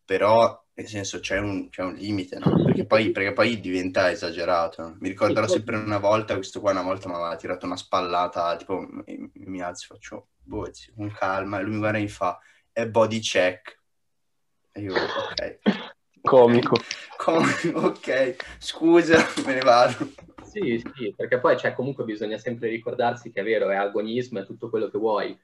[0.03, 2.63] però nel senso c'è un, c'è un limite, no?
[2.63, 4.97] Perché poi, perché poi diventa esagerato.
[4.99, 8.79] Mi ricorderò sempre una volta, questo qua una volta mi aveva tirato una spallata, tipo
[8.79, 12.09] mi, mi alzo e faccio, boh, zio, con calma, e lui mi guarda e mi
[12.09, 12.37] fa,
[12.73, 13.79] è body check.
[14.73, 15.59] E io, ok.
[16.21, 16.75] Comico.
[17.15, 17.53] Come?
[17.73, 20.11] Ok, scusa, me ne vado.
[20.43, 24.45] Sì, sì, perché poi cioè, comunque bisogna sempre ricordarsi che è vero, è agonismo, è
[24.45, 25.37] tutto quello che vuoi,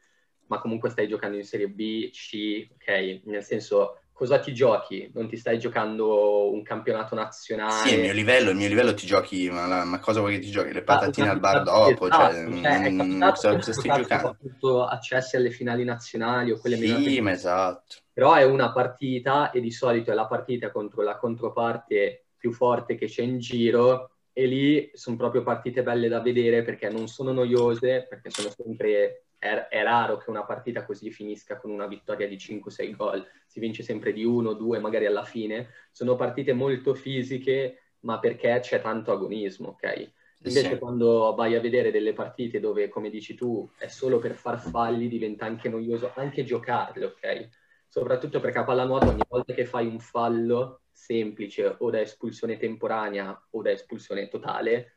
[0.48, 3.22] ma comunque stai giocando in Serie B, C, ok?
[3.26, 5.10] Nel senso, cosa ti giochi?
[5.14, 7.60] Non ti stai giocando un campionato nazionale?
[7.66, 10.42] Sì, il mio livello, il mio livello ti giochi, ma, la- ma cosa vuoi che
[10.42, 10.74] ti giochi?
[10.74, 13.72] Le Ah, patatine al bar esatto, dopo, cioè, esatto, cioè, è mm, cosa, di cosa
[13.72, 14.38] stai giocando?
[14.38, 17.98] soprattutto accessi alle finali nazionali o quelle meno Sì, ma esatto.
[18.14, 22.96] però è una partita e di solito è la partita contro la controparte più forte
[22.96, 27.32] che c'è in giro e lì sono proprio partite belle da vedere perché non sono
[27.32, 32.28] noiose, perché sono sempre è, è raro che una partita così finisca con una vittoria
[32.28, 36.94] di 5-6 gol, si vince sempre di 1, 2 magari alla fine, sono partite molto
[36.94, 40.12] fisiche ma perché c'è tanto agonismo, ok?
[40.44, 40.78] Invece sì.
[40.78, 45.10] quando vai a vedere delle partite dove, come dici tu, è solo per far falli,
[45.10, 47.50] diventa anche noioso anche giocarle, ok?
[47.90, 53.48] Soprattutto perché a pallanuoto ogni volta che fai un fallo semplice o da espulsione temporanea
[53.52, 54.94] o da espulsione totale,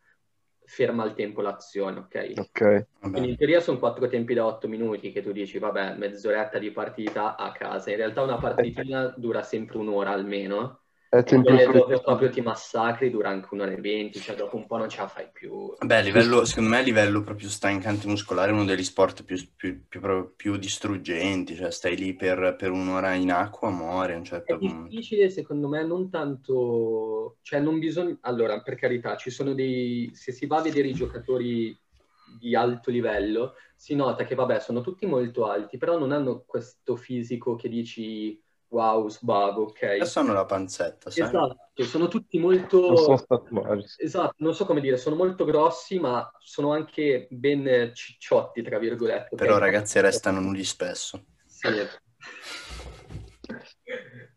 [0.67, 2.33] ferma il tempo l'azione, ok?
[2.37, 2.87] Ok.
[3.01, 6.71] Quindi in teoria sono quattro tempi da otto minuti che tu dici, vabbè, mezz'oretta di
[6.71, 7.91] partita a casa.
[7.91, 10.84] In realtà una partitina dura sempre un'ora almeno.
[11.19, 12.03] È E tempo quelle dove frutto.
[12.03, 15.09] proprio ti massacri dura anche un'ora e venti, cioè dopo un po' non ce la
[15.09, 15.73] fai più.
[15.79, 19.37] Beh, a livello, secondo me a livello proprio stancante muscolare è uno degli sport più,
[19.55, 24.17] più- più- proprio più distruggenti, cioè stai lì per, per un'ora in acqua, muori a
[24.17, 24.97] un È certo punto.
[24.97, 30.33] difficile secondo me, non tanto, cioè non bisogna, allora per carità, ci sono dei, se
[30.33, 31.79] si va a vedere i giocatori
[32.23, 36.95] di alto livello, si nota che vabbè sono tutti molto alti, però non hanno questo
[36.97, 38.39] fisico che dici
[38.75, 39.83] wow, sbago, ok?
[39.83, 41.27] Adesso hanno la panzetta, sai?
[41.29, 43.85] Esatto, sono tutti Non sono molto, statuari.
[43.99, 49.37] esatto, non so come dire, sono molto grossi, ma sono anche ben cicciotti, tra virgolette.
[49.37, 51.25] Però ragazzi restano nudi spesso.
[51.47, 51.69] Sì.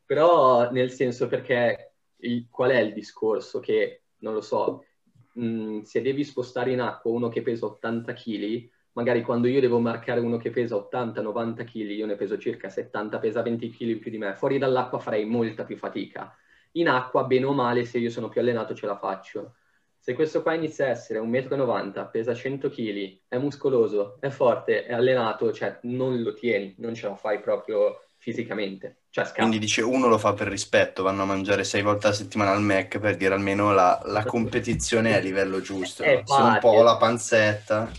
[0.06, 3.60] Però nel senso perché il- qual è il discorso?
[3.60, 4.86] Che non lo so,
[5.34, 9.79] mh, se devi spostare in acqua uno che pesa 80 kg, magari quando io devo
[9.79, 13.99] marcare uno che pesa 80-90 kg, io ne peso circa 70, pesa 20 kg in
[13.99, 16.36] più di me, fuori dall'acqua farei molta più fatica.
[16.71, 19.53] In acqua, bene o male, se io sono più allenato ce la faccio.
[19.99, 24.86] Se questo qua inizia a essere 1,90 m, pesa 100 kg, è muscoloso, è forte,
[24.86, 29.03] è allenato, cioè non lo tieni, non ce la fai proprio fisicamente.
[29.09, 32.51] Cioè, Quindi dice uno lo fa per rispetto, vanno a mangiare sei volte a settimana
[32.51, 36.03] al Mac per dire almeno la, la competizione è a livello giusto.
[36.03, 36.21] No?
[36.25, 37.89] Se un po' la panzetta.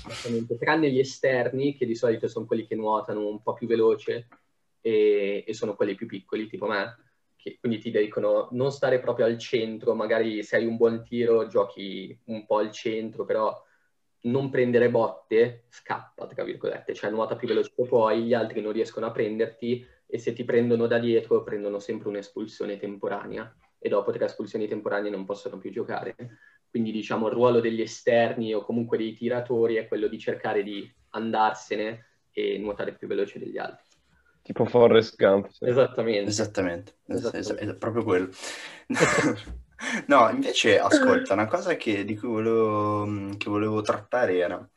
[0.58, 4.28] Tranne gli esterni, che di solito sono quelli che nuotano un po' più veloce
[4.82, 6.98] e, e sono quelli più piccoli, tipo me,
[7.34, 11.46] che quindi ti dicono non stare proprio al centro, magari se hai un buon tiro
[11.46, 13.64] giochi un po' al centro, però
[14.22, 18.72] non prendere botte, scappa, tra virgolette, cioè nuota più veloce che puoi, gli altri non
[18.72, 24.11] riescono a prenderti e se ti prendono da dietro prendono sempre un'espulsione temporanea e dopo
[24.11, 26.16] tre espulsioni temporanee non possono più giocare.
[26.71, 30.90] Quindi diciamo il ruolo degli esterni o comunque dei tiratori è quello di cercare di
[31.11, 33.87] andarsene e nuotare più veloce degli altri.
[34.42, 35.49] Tipo Forrest Gump.
[35.51, 35.66] Sì.
[35.66, 36.31] Esattamente.
[36.31, 37.71] Esattamente, Esattamente.
[37.71, 38.31] è proprio quello.
[40.07, 44.68] no, invece ascolta, una cosa che, di cui volevo, che volevo trattare era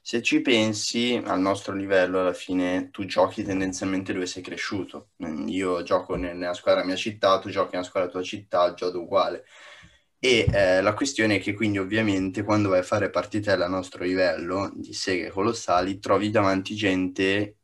[0.00, 5.10] se ci pensi al nostro livello, alla fine tu giochi tendenzialmente dove sei cresciuto.
[5.46, 8.98] Io gioco nella squadra della mia città, tu giochi nella squadra della tua città, gioco
[9.00, 9.44] uguale.
[10.18, 14.04] E eh, la questione è che quindi ovviamente quando vai a fare partite al nostro
[14.04, 17.56] livello di seghe colossali trovi davanti gente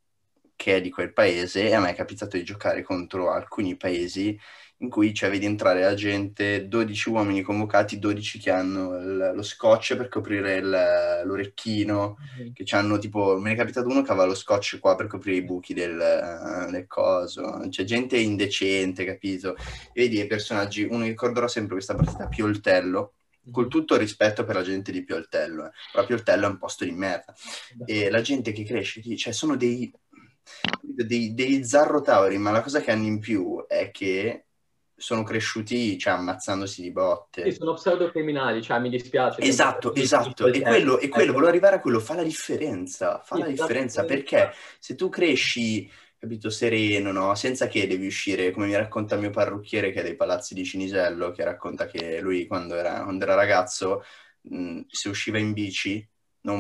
[0.57, 4.39] che è di quel paese e a me è capitato di giocare contro alcuni paesi
[4.79, 9.43] in cui cioè, vedi entrare la gente, 12 uomini convocati, 12 che hanno il, lo
[9.43, 12.53] scotch per coprire il, l'orecchino, mm-hmm.
[12.53, 15.39] che hanno tipo, me ne è capitato uno che aveva lo scotch qua per coprire
[15.39, 19.57] i buchi del, del coso, c'è gente indecente, capito?
[19.93, 23.15] E vedi i personaggi, uno ricorderò sempre questa partita, Pioltello,
[23.51, 23.71] col mm-hmm.
[23.71, 25.71] tutto il rispetto per la gente di Pioltello, eh.
[25.91, 27.35] però Pioltello è un posto di merda.
[27.87, 29.91] E la gente che cresce, cioè sono dei,
[30.83, 34.43] dei, dei zarrotauri, ma la cosa che hanno in più è che
[34.97, 37.45] sono cresciuti cioè, ammazzandosi di botte.
[37.45, 39.43] Sì, sono pseudocriminali, cioè mi dispiace.
[39.43, 40.47] Esatto, esatto.
[40.47, 44.05] E quello, e quello, volevo arrivare a quello, fa la differenza, fa sì, la differenza
[44.05, 47.35] perché se tu cresci, capito, sereno, no?
[47.35, 50.65] Senza che devi uscire, come mi racconta il mio parrucchiere che è dei palazzi di
[50.65, 54.03] Cinisello, che racconta che lui quando era, quando era ragazzo,
[54.41, 56.09] mh, se usciva in bici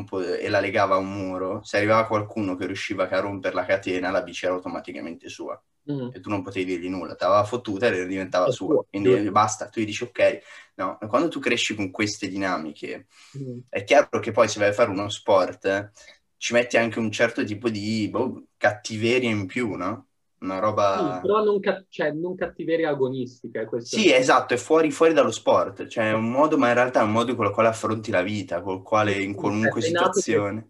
[0.04, 3.64] po- e la legava a un muro, se arrivava qualcuno che riusciva a rompere la
[3.64, 5.58] catena, la bici era automaticamente sua
[5.90, 6.08] mm.
[6.12, 8.84] e tu non potevi dirgli nulla, ti aveva fottuta e diventava sua.
[8.88, 9.30] Quindi sì.
[9.30, 10.38] basta, tu gli dici ok.
[10.76, 13.06] No, quando tu cresci con queste dinamiche,
[13.38, 13.58] mm.
[13.68, 15.90] è chiaro che poi se vai a fare uno sport, eh,
[16.36, 20.06] ci metti anche un certo tipo di boh, cattiveria in più, no?
[20.38, 21.14] Una roba...
[21.14, 23.64] Sì, però non, ca- cioè, non cattiveria agonistica.
[23.64, 24.18] Questo sì, è...
[24.18, 25.86] esatto, è fuori, fuori, dallo sport.
[25.86, 28.22] Cioè, è un modo, ma in realtà è un modo con il quale affronti la
[28.22, 30.66] vita, col quale in qualunque situazione...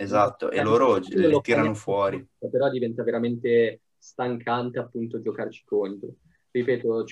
[0.00, 2.24] Esatto, e loro li tirano fuori.
[2.38, 6.08] Però diventa veramente stancante appunto giocarci contro.
[6.50, 7.04] Ripeto,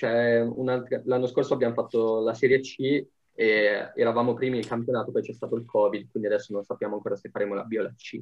[1.03, 5.55] l'anno scorso abbiamo fatto la Serie C e eravamo primi in campionato, poi c'è stato
[5.55, 8.19] il Covid, quindi adesso non sappiamo ancora se faremo la B o la C.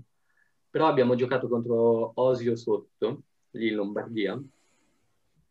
[0.70, 4.38] Però abbiamo giocato contro Osio sotto, lì in Lombardia,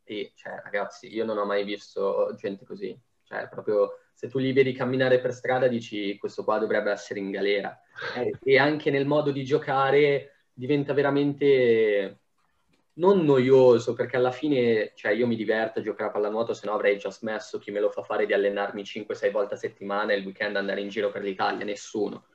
[0.05, 2.97] e cioè, ragazzi, io non ho mai visto gente così.
[3.23, 7.31] Cioè, proprio se tu li vedi camminare per strada dici questo qua dovrebbe essere in
[7.31, 7.77] galera.
[8.17, 12.21] Eh, e anche nel modo di giocare diventa veramente
[12.95, 16.75] non noioso, perché alla fine, cioè, io mi diverto a giocare a pallanuoto, se no
[16.75, 20.17] avrei già smesso chi me lo fa fare di allenarmi 5-6 volte a settimana e
[20.17, 22.27] il weekend andare in giro per l'Italia, nessuno.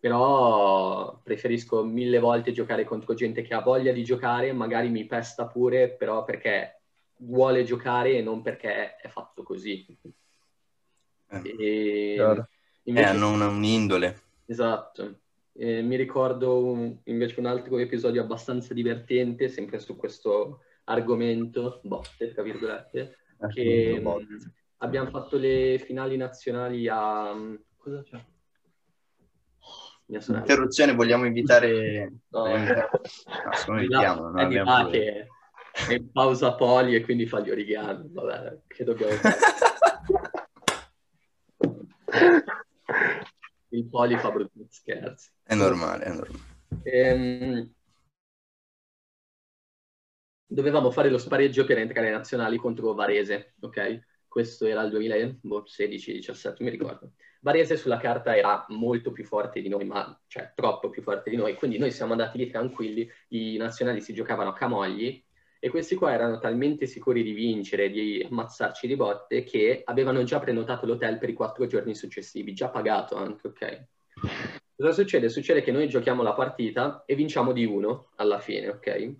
[0.00, 5.46] Però preferisco mille volte giocare contro gente che ha voglia di giocare, magari mi pesta
[5.46, 6.80] pure, però perché
[7.20, 9.86] vuole giocare e non perché è fatto così.
[11.30, 12.46] Eh, e...
[12.84, 13.06] Invece...
[13.06, 14.22] Eh, hanno un'indole.
[14.46, 15.20] Esatto.
[15.60, 22.32] Eh, mi ricordo un, invece un altro episodio abbastanza divertente, sempre su questo argomento, botte,
[22.32, 27.34] tra virgolette, eh, che mh, abbiamo fatto le finali nazionali a...
[27.76, 28.24] Cosa c'è?
[30.06, 30.44] Mia sorella.
[30.44, 32.12] Interruzione, vogliamo invitare...
[32.28, 34.90] No, eh, no sono invitiamo, non abbiamo...
[34.90, 35.26] che
[35.88, 39.36] è in pausa poli e quindi fa gli origami, vabbè, che dobbiamo fare?
[43.78, 45.30] il poli fa brutti scherzi.
[45.42, 46.56] È normale, è normale.
[46.82, 47.72] Ehm,
[50.46, 54.00] dovevamo fare lo spareggio per entrare nazionali contro Varese, ok?
[54.26, 57.12] Questo era il 2016-17, mi ricordo.
[57.40, 61.36] Varese sulla carta era molto più forte di noi, ma cioè troppo più forte di
[61.36, 65.24] noi, quindi noi siamo andati lì tranquilli, i nazionali si giocavano a camogli
[65.60, 70.38] e questi qua erano talmente sicuri di vincere, di ammazzarci di botte, che avevano già
[70.38, 73.84] prenotato l'hotel per i quattro giorni successivi, già pagato anche, ok?
[74.76, 75.28] Cosa succede?
[75.28, 79.14] Succede che noi giochiamo la partita e vinciamo di uno alla fine, ok?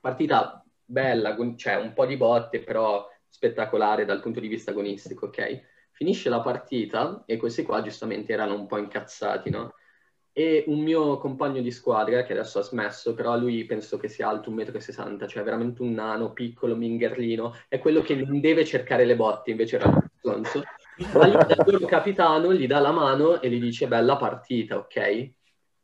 [0.00, 5.62] Partita bella, cioè un po' di botte, però spettacolare dal punto di vista agonistico, ok?
[5.92, 9.74] Finisce la partita e questi qua giustamente erano un po' incazzati, no?
[10.36, 14.28] E un mio compagno di squadra, che adesso ha smesso, però lui penso che sia
[14.28, 19.04] alto 1,60 m, cioè veramente un nano, piccolo, mingherlino, è quello che non deve cercare
[19.04, 20.64] le botte, invece era Alonso.
[21.12, 25.30] Ma gli dà il capitano, gli dà la mano e gli dice bella partita, ok?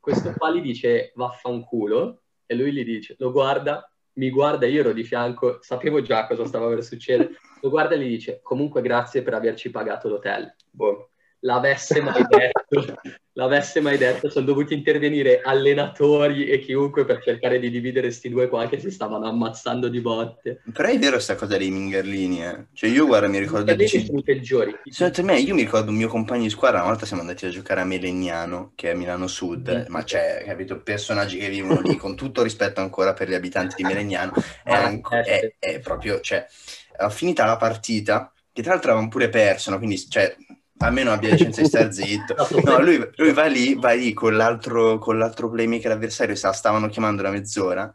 [0.00, 4.92] Questo qua gli dice vaffanculo e lui gli dice, lo guarda, mi guarda, io ero
[4.92, 9.22] di fianco, sapevo già cosa stava per succedere, lo guarda e gli dice comunque grazie
[9.22, 10.52] per averci pagato l'hotel.
[10.70, 13.00] Boh l'avesse mai detto,
[13.32, 18.48] l'avesse mai detto, sono dovuti intervenire allenatori e chiunque per cercare di dividere questi due
[18.48, 20.62] qua che si stavano ammazzando di botte.
[20.72, 22.66] Però è vero sta cosa dei Mingerlini, eh.
[22.72, 23.74] Cioè io guarda mi ricordo...
[23.74, 23.86] Di...
[23.86, 24.76] sono i peggiori.
[24.84, 27.50] Secondo me, io mi ricordo un mio compagno di squadra, una volta siamo andati a
[27.50, 29.92] giocare a Melegnano, che è Milano Sud, mm.
[29.92, 33.84] ma c'è, capito, personaggi che vivono lì, con tutto rispetto ancora per gli abitanti di
[33.84, 36.46] Melegnano, è, ah, anco, è, è proprio, cioè,
[37.08, 39.78] finita la partita, che tra l'altro avevamo pure perso, no?
[39.78, 40.36] quindi, cioè,
[40.80, 42.34] almeno abbia licenza di stare zitto.
[42.64, 47.22] No, lui, lui, va lì, va lì con l'altro, con l'altro playmaker avversario, stavano chiamando
[47.22, 47.92] da mezz'ora,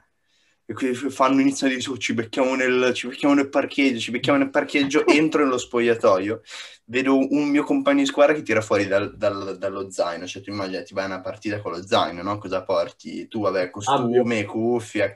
[0.68, 4.12] e quindi fanno iniziano a dire, oh, ci, becchiamo nel, ci becchiamo nel parcheggio, ci
[4.12, 6.42] becchiamo nel parcheggio, entro nello spogliatoio,
[6.86, 10.52] vedo un mio compagno di squadra che tira fuori dal, dal, dallo zaino, cioè tu
[10.52, 12.38] immagini, ti vai a una partita con lo zaino, no?
[12.38, 13.28] Cosa porti?
[13.28, 15.12] Tu, vabbè, costume, cuffia,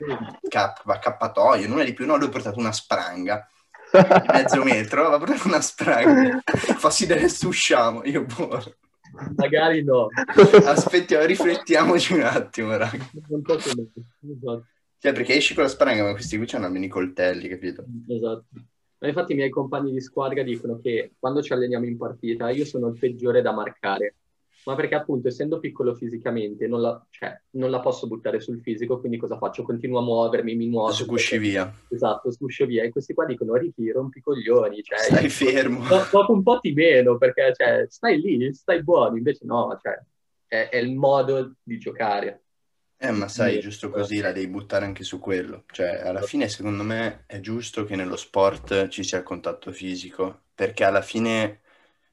[0.48, 3.48] cap, accappatoio, non è di più, no, lui ha portato una spranga
[4.32, 6.40] mezzo metro, ma proprio una spraga.
[6.44, 8.62] Fossi delle usciamo, io buono.
[9.36, 10.08] Magari no.
[10.64, 13.08] Aspettiamo, riflettiamoci un attimo, raga.
[13.28, 13.88] Non so come.
[14.34, 14.66] Esatto.
[14.98, 17.84] Cioè, perché esci con la spranga, ma questi qui hanno almeno i coltelli, capito?
[18.06, 18.44] Esatto.
[18.98, 22.66] Ma infatti i miei compagni di squadra dicono che quando ci alleniamo in partita io
[22.66, 24.16] sono il peggiore da marcare
[24.64, 29.00] ma perché appunto essendo piccolo fisicamente non la, cioè, non la, posso buttare sul fisico,
[29.00, 29.62] quindi cosa faccio?
[29.62, 30.92] Continuo a muovermi, mi muovo.
[30.92, 31.72] Sgusci via.
[31.88, 32.82] Esatto, sguscio via.
[32.82, 34.82] E questi qua dicono, Ricky, rompi coglioni.
[34.82, 35.86] Cioè, stai fermo.
[36.10, 39.16] Dopo un po' ti meno, perché cioè, stai lì, stai buono.
[39.16, 39.98] Invece no, cioè,
[40.46, 42.42] è, è il modo di giocare.
[43.02, 45.64] Eh, ma sai, giusto così la devi buttare anche su quello.
[45.70, 50.42] Cioè, alla fine, secondo me, è giusto che nello sport ci sia il contatto fisico,
[50.54, 51.60] perché alla fine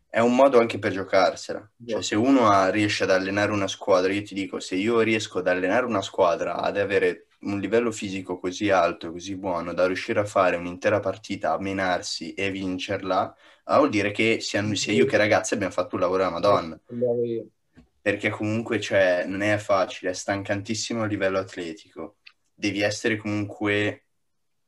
[0.10, 1.70] è un modo anche per giocarsela.
[1.86, 5.39] Cioè, se uno ha, riesce ad allenare una squadra, io ti dico, se io riesco
[5.39, 10.20] ad allenare una squadra ad avere un livello fisico così alto, così buono, da riuscire
[10.20, 15.06] a fare un'intera partita, a menarsi e vincerla, ah, vuol dire che sia, sia io
[15.06, 16.80] che ragazzi abbiamo fatto un lavoro da Madonna.
[18.02, 22.17] Perché comunque, cioè, non è facile, è stancantissimo a livello atletico.
[22.54, 24.07] Devi essere comunque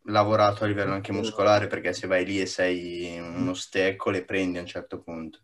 [0.10, 4.58] lavorato a livello anche muscolare perché se vai lì e sei uno stecco le prendi
[4.58, 5.40] a un certo punto.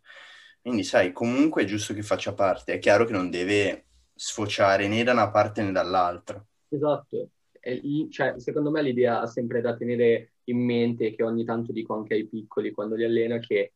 [0.62, 5.04] Quindi sai, comunque è giusto che faccia parte, è chiaro che non deve sfociare né
[5.04, 6.44] da una parte né dall'altra.
[6.70, 7.30] Esatto,
[8.10, 12.26] cioè, secondo me l'idea sempre da tenere in mente, che ogni tanto dico anche ai
[12.26, 13.74] piccoli quando li alleno, che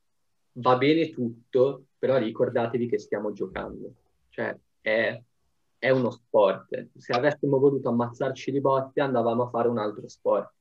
[0.54, 3.94] va bene tutto, però ricordatevi che stiamo giocando.
[4.30, 5.20] Cioè, è,
[5.78, 6.88] è uno sport.
[6.98, 10.54] Se avessimo voluto ammazzarci di botte, andavamo a fare un altro sport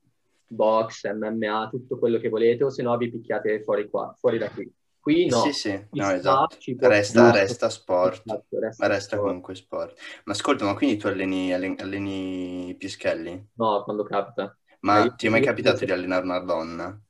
[0.49, 4.49] box, MMA, tutto quello che volete, o se no vi picchiate fuori qua, fuori da
[4.49, 4.71] qui.
[4.99, 5.37] Qui no.
[5.37, 6.57] Sì, sì, no, esatto.
[6.79, 9.27] Resta, resta sport, esatto, resta, ma resta sport.
[9.27, 9.99] comunque sport.
[10.25, 13.49] Ma ascolta, ma quindi tu alleni, alleni, alleni pischelli?
[13.53, 14.57] No, quando capita.
[14.81, 17.01] Ma io, ti è mai capitato di allenare una donna?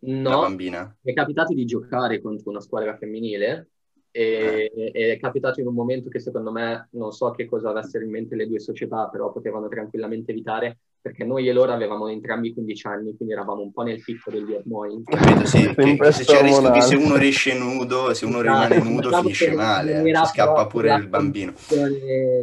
[0.00, 0.96] No, una bambina?
[1.00, 3.70] Mi è capitato di giocare contro una squadra femminile
[4.10, 5.12] e, eh.
[5.12, 8.36] è capitato in un momento che secondo me non so che cosa avessero in mente
[8.36, 13.16] le due società, però potevano tranquillamente evitare perché noi e loro avevamo entrambi 15 anni,
[13.16, 15.02] quindi eravamo un po' nel picco degli ormoni.
[15.04, 18.74] Capito, sì, che, se c'è il rischio che se uno riesce nudo, se uno rimane
[18.74, 21.54] esatto, nudo diciamo finisce male, eh, scappa pure il bambino.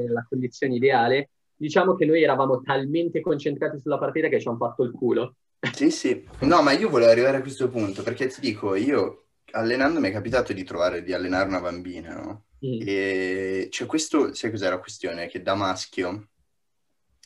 [0.09, 1.29] La condizione ideale.
[1.55, 5.35] Diciamo che noi eravamo talmente concentrati sulla partita che ci hanno fatto il culo.
[5.71, 6.27] Sì, sì.
[6.39, 10.11] No, ma io volevo arrivare a questo punto, perché ti dico, io allenando mi è
[10.11, 12.45] capitato di trovare, di allenare una bambina, no?
[12.65, 12.81] Mm.
[12.81, 15.27] E c'è questo, sai cos'è la questione?
[15.27, 16.29] Che da maschio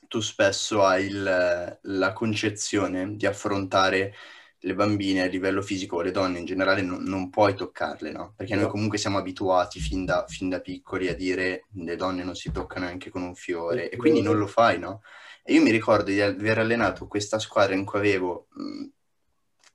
[0.09, 4.13] tu spesso hai il, la concezione di affrontare
[4.61, 8.33] le bambine a livello fisico o le donne in generale non, non puoi toccarle, no?
[8.35, 12.35] Perché noi comunque siamo abituati fin da, fin da, piccoli a dire le donne non
[12.35, 15.01] si toccano neanche con un fiore e quindi non lo fai, no?
[15.43, 18.85] E io mi ricordo di aver allenato questa squadra in cui avevo mh,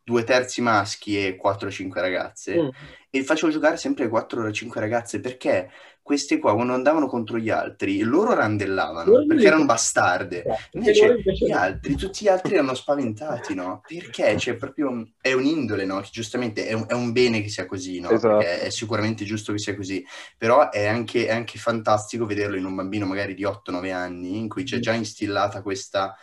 [0.05, 2.69] due terzi maschi e 4-5 ragazze mm.
[3.09, 5.71] e facevo giocare sempre 4-5 ragazze perché
[6.05, 11.47] queste qua quando andavano contro gli altri loro randellavano loro perché erano bastarde invece, invece
[11.47, 13.81] gli altri tutti gli altri erano spaventati no?
[13.89, 16.01] perché cioè, proprio è un'indole no?
[16.01, 18.11] che giustamente è un, è un, bene che sia così no?
[18.11, 18.41] esatto.
[18.41, 20.05] è sicuramente giusto che sia così
[20.37, 24.49] però è anche, è anche fantastico vederlo in un bambino magari di 8-9 anni in
[24.51, 24.81] cui c'è mm.
[24.81, 26.15] già instillata questa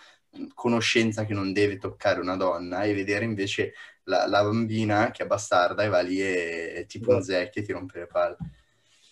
[0.53, 3.73] conoscenza che non deve toccare una donna e vedere invece
[4.03, 7.61] la, la bambina che è bastarda e va lì e, e tipo un zecchi e
[7.63, 8.37] ti rompe le palle.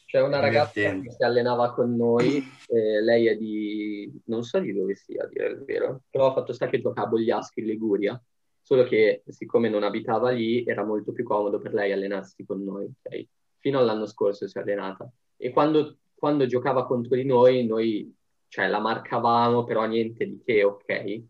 [0.05, 4.11] C'è una ragazza che si allenava con noi, eh, lei è di...
[4.25, 7.05] non so di dove sia, a dire il vero, però ha fatto sta che giocava
[7.05, 8.23] a Bogliaschi in Liguria,
[8.59, 12.91] solo che siccome non abitava lì era molto più comodo per lei allenarsi con noi,
[13.03, 13.27] okay?
[13.59, 15.07] Fino all'anno scorso si è allenata.
[15.37, 18.11] E quando, quando giocava contro di noi, noi
[18.49, 21.21] cioè, la marcavamo, però niente di che, ok?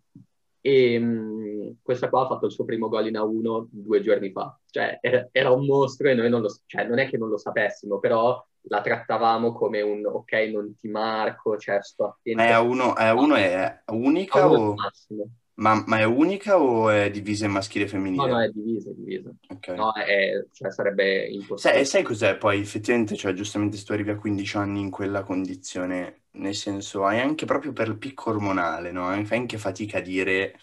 [0.61, 4.57] E mh, questa qua ha fatto il suo primo gol in A1 due giorni fa.
[4.69, 6.49] Cioè, era, era un mostro e noi non lo...
[6.65, 10.87] Cioè, non è che non lo sapessimo, però la trattavamo come un ok, non ti
[10.87, 12.41] marco, cioè sto attento.
[12.41, 14.75] Ma è A1, è, A1 è unica A1 o...
[15.59, 18.25] Ma, ma, è unica o è divisa in maschile e femminile?
[18.25, 19.29] No, no, è divisa, è divisa.
[19.45, 19.75] Okay.
[19.75, 21.83] No, è, cioè, sarebbe impossibile.
[21.83, 22.61] Sai, sai cos'è poi?
[22.61, 27.19] Effettivamente, cioè, giustamente se tu arrivi a 15 anni in quella condizione, nel senso, hai
[27.19, 29.11] anche proprio per il picco ormonale, no?
[29.25, 30.59] Fai anche fatica a dire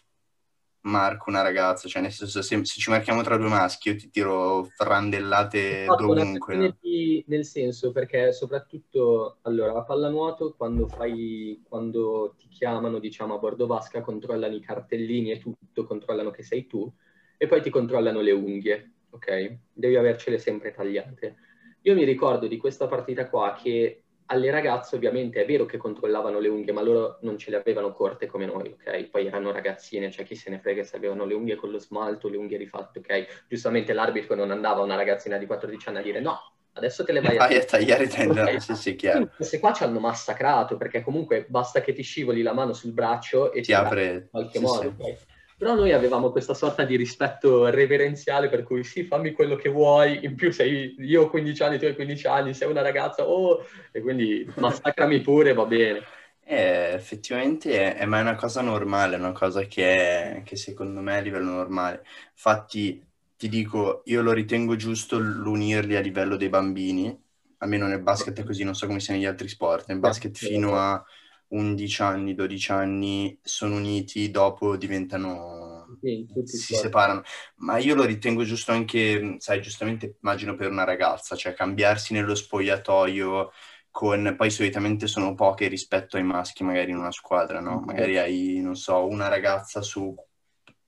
[0.87, 4.09] marco una ragazza, cioè nel senso se, se, ci marchiamo tra due maschi io ti
[4.09, 6.57] tiro frandellate esatto, dovunque.
[6.57, 6.77] No?
[6.81, 13.39] Di, nel senso perché soprattutto allora a pallanuoto quando fai quando ti chiamano diciamo a
[13.39, 16.91] bordo vasca controllano i cartellini e tutto, controllano che sei tu
[17.37, 19.59] e poi ti controllano le unghie, ok?
[19.73, 21.37] Devi avercele sempre tagliate.
[21.83, 26.39] Io mi ricordo di questa partita qua che alle ragazze ovviamente è vero che controllavano
[26.39, 29.05] le unghie, ma loro non ce le avevano corte come noi, ok?
[29.05, 32.29] Poi erano ragazzine, cioè chi se ne frega se avevano le unghie con lo smalto,
[32.29, 33.45] le unghie rifatte, ok?
[33.49, 36.39] Giustamente l'arbitro non andava a una ragazzina di 14 anni a dire no,
[36.73, 38.61] adesso te le vai, vai a, tagliare i tendoni, okay.
[38.61, 39.31] sì, sì, chiaro.
[39.37, 43.53] Queste qua ci hanno massacrato, perché comunque basta che ti scivoli la mano sul braccio
[43.53, 44.87] e ti, ti apre in qualche sì, modo, sì.
[45.03, 45.17] Okay?
[45.59, 50.25] Però noi avevamo questa sorta di rispetto reverenziale per cui sì, fammi quello che vuoi,
[50.25, 53.65] in più sei io ho 15 anni, tu hai 15 anni, sei una ragazza, oh,
[53.91, 56.03] e quindi massacrami pure, va bene.
[56.49, 60.57] Eh, effettivamente è, è, ma è una cosa normale, è una cosa che, è, che
[60.57, 62.05] secondo me è a livello normale.
[62.33, 63.03] Infatti
[63.37, 67.19] ti dico, io lo ritengo giusto l'unirli a livello dei bambini,
[67.59, 70.77] almeno nel basket è così, non so come sia negli altri sport, nel basket fino
[70.77, 71.03] a
[71.49, 76.83] 11 anni, 12 anni sono uniti, dopo diventano, sì, si sport.
[76.83, 77.23] separano.
[77.57, 82.35] Ma io lo ritengo giusto anche, sai, giustamente immagino per una ragazza, cioè cambiarsi nello
[82.35, 83.53] spogliatoio
[83.91, 87.81] con, poi solitamente sono poche rispetto ai maschi magari in una squadra, no?
[87.81, 90.15] Magari hai, non so, una ragazza su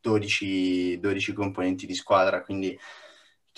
[0.00, 2.78] 12, 12 componenti di squadra, quindi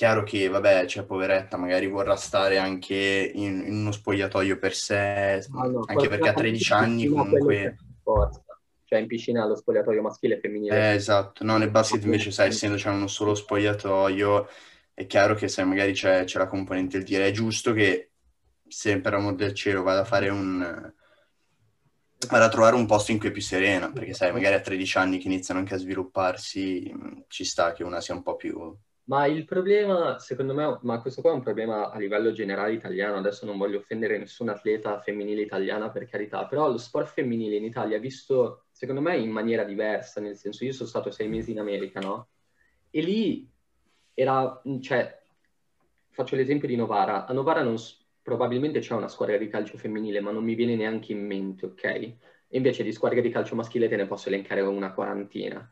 [0.00, 5.44] Chiaro che, vabbè, cioè, poveretta, magari vorrà stare anche in, in uno spogliatoio per sé,
[5.52, 7.76] ah, no, anche perché a 13 anni comunque...
[8.86, 10.74] Cioè in piscina lo spogliatoio maschile e femminile.
[10.74, 11.44] Eh, esatto.
[11.44, 14.48] No, nel basket invece, sai, essendo c'è uno solo spogliatoio,
[14.94, 18.12] è chiaro che sai, magari c'è, c'è la componente del dire è giusto che
[18.66, 20.94] se per amor del cielo vada a fare un...
[22.26, 24.96] vada a trovare un posto in cui è più serena, perché sai, magari a 13
[24.96, 26.90] anni che iniziano anche a svilupparsi,
[27.28, 28.74] ci sta che una sia un po' più
[29.10, 33.16] ma il problema, secondo me, ma questo qua è un problema a livello generale italiano,
[33.16, 37.64] adesso non voglio offendere nessun atleta femminile italiana per carità, però lo sport femminile in
[37.64, 41.50] Italia è visto, secondo me, in maniera diversa, nel senso io sono stato sei mesi
[41.50, 42.28] in America, no?
[42.88, 43.50] E lì
[44.14, 45.20] era, cioè,
[46.10, 47.74] faccio l'esempio di Novara, a Novara non,
[48.22, 52.14] probabilmente c'è una squadra di calcio femminile, ma non mi viene neanche in mente, ok?
[52.50, 55.68] Invece di squadre di calcio maschile te ne posso elencare una quarantina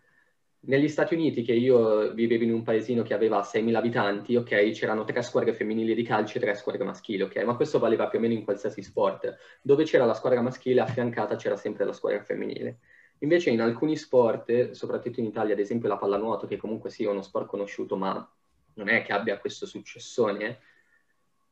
[0.69, 5.05] negli Stati Uniti, che io vivevo in un paesino che aveva 6.000 abitanti, ok, c'erano
[5.05, 8.23] tre squadre femminili di calcio e tre squadre maschili, ok, ma questo valeva più o
[8.23, 9.35] meno in qualsiasi sport.
[9.63, 12.81] Dove c'era la squadra maschile, affiancata c'era sempre la squadra femminile.
[13.21, 17.23] Invece in alcuni sport, soprattutto in Italia, ad esempio la pallanuoto, che comunque sia uno
[17.23, 18.31] sport conosciuto, ma
[18.75, 20.59] non è che abbia questo successone,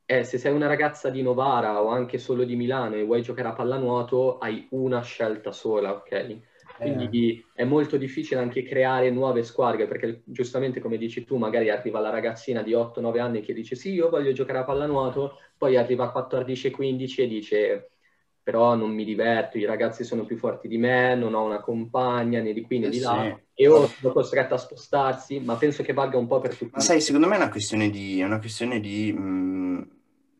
[0.04, 3.48] eh, se sei una ragazza di Novara o anche solo di Milano e vuoi giocare
[3.48, 6.40] a pallanuoto, hai una scelta sola, ok?
[6.76, 7.62] Quindi eh.
[7.62, 12.10] è molto difficile anche creare nuove squadre, perché giustamente come dici tu, magari arriva la
[12.10, 16.28] ragazzina di 8-9 anni che dice sì, io voglio giocare a pallanuoto, poi arriva a
[16.28, 17.90] 14-15 e dice
[18.46, 22.40] però non mi diverto, i ragazzi sono più forti di me, non ho una compagna
[22.40, 23.62] né di qui né eh di là, sì.
[23.62, 26.70] e ora sono costretto a spostarsi, ma penso che valga un po' per tutti.
[26.72, 29.82] Ma sai, secondo me è una questione di, è una questione di mh, mm,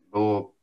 [0.07, 0.53] boh,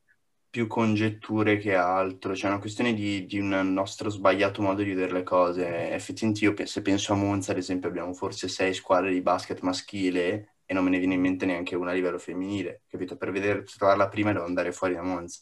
[0.55, 4.90] più congetture che altro, cioè è una questione di, di, un nostro sbagliato modo di
[4.90, 5.90] vedere le cose.
[5.90, 10.59] Effettivamente io se penso a Monza, ad esempio, abbiamo forse sei squadre di basket maschile
[10.64, 13.16] e non me ne viene in mente neanche una a livello femminile, capito?
[13.16, 15.40] Per vedere, per trovarla prima devo andare fuori da Monza.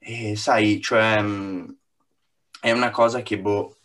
[0.00, 1.24] E sai, cioè,
[2.60, 3.76] è una cosa che, boh,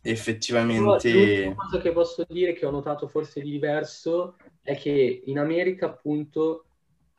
[0.00, 1.12] effettivamente...
[1.12, 5.84] L'unica cosa che posso dire che ho notato forse di diverso è che in America,
[5.84, 6.64] appunto,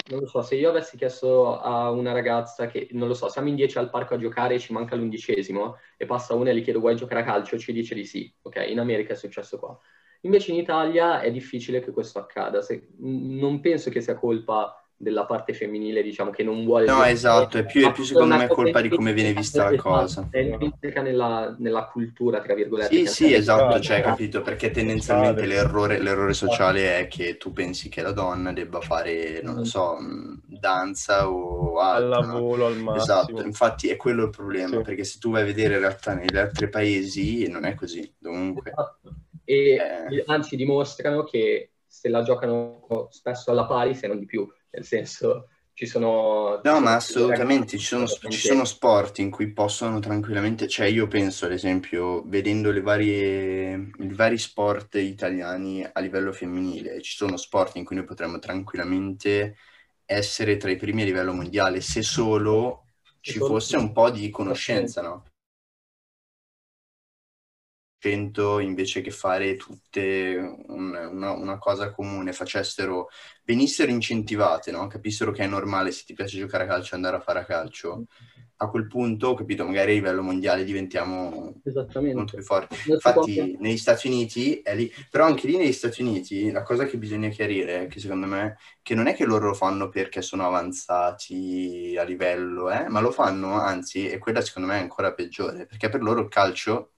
[0.08, 3.48] non lo so, se io avessi chiesto a una ragazza che, non lo so, siamo
[3.50, 6.64] in 10 al parco a giocare e ci manca l'undicesimo e passa una e gli
[6.64, 8.66] chiedo vuoi giocare a calcio, ci dice di sì, ok?
[8.68, 9.78] In America è successo qua.
[10.22, 12.62] Invece in Italia è difficile che questo accada.
[12.62, 16.88] Se, non penso che sia colpa della parte femminile, diciamo, che non vuole...
[16.88, 20.28] No, esatto, è più, è più secondo me colpa di come viene vista la cosa.
[20.32, 22.96] È intrinseca nella, nella, cultura, tra virgolette.
[22.96, 28.02] Sì, sì, esatto, cioè, capito, perché tendenzialmente l'errore, l'errore, sociale è che tu pensi che
[28.02, 29.66] la donna debba fare, non lo mm.
[29.66, 32.04] so, mm, danza o altro.
[32.04, 32.66] Al lavoro, no?
[32.66, 32.96] al massimo.
[32.96, 34.82] Esatto, infatti è quello il problema, sì.
[34.82, 38.72] perché se tu vai a vedere in realtà negli altri paesi non è così, comunque.
[38.72, 39.14] Esatto.
[39.44, 40.24] E eh.
[40.26, 45.48] anzi dimostrano che se la giocano spesso alla pari, se non di più nel senso
[45.74, 46.62] ci sono...
[46.64, 51.46] No, ma assolutamente, ci sono, ci sono, sport in cui possono tranquillamente, cioè io penso
[51.46, 57.76] ad esempio, vedendo le varie, i vari sport italiani a livello femminile, ci sono sport
[57.76, 59.56] in cui noi potremmo tranquillamente
[60.06, 62.86] essere tra i primi a livello mondiale, se solo
[63.20, 65.26] ci fosse un po' di conoscenza, no?
[68.10, 70.36] Invece che fare tutte
[70.68, 73.10] un, una, una, cosa comune, facessero,
[73.44, 74.88] venissero incentivate, no?
[74.88, 78.06] capissero che è normale se ti piace giocare a calcio andare a fare a calcio,
[78.58, 81.62] a quel punto, capito, magari a livello mondiale diventiamo
[82.14, 82.78] molto più forti.
[82.90, 86.98] Infatti negli Stati Uniti è lì, però anche lì negli Stati Uniti la cosa che
[86.98, 91.96] bisogna chiarire, che secondo me, che non è che loro lo fanno perché sono avanzati
[92.00, 95.90] a livello, eh, ma lo fanno, anzi, e quella secondo me è ancora peggiore, perché
[95.90, 96.92] per loro il calcio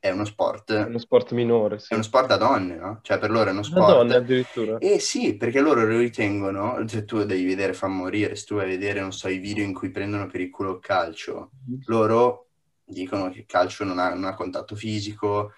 [0.00, 0.72] è uno sport...
[0.72, 1.92] È uno sport minore, sì.
[1.92, 3.00] È uno sport da donne, no?
[3.02, 3.86] Cioè per loro è uno sport...
[3.86, 4.78] Da donne addirittura.
[4.78, 8.64] Eh sì, perché loro lo ritengono, se tu devi vedere fa morire, se tu vai
[8.64, 11.80] a vedere, non so, i video in cui prendono per il culo il calcio, mm-hmm.
[11.86, 12.46] loro
[12.84, 15.52] dicono che il calcio non ha, non ha contatto fisico,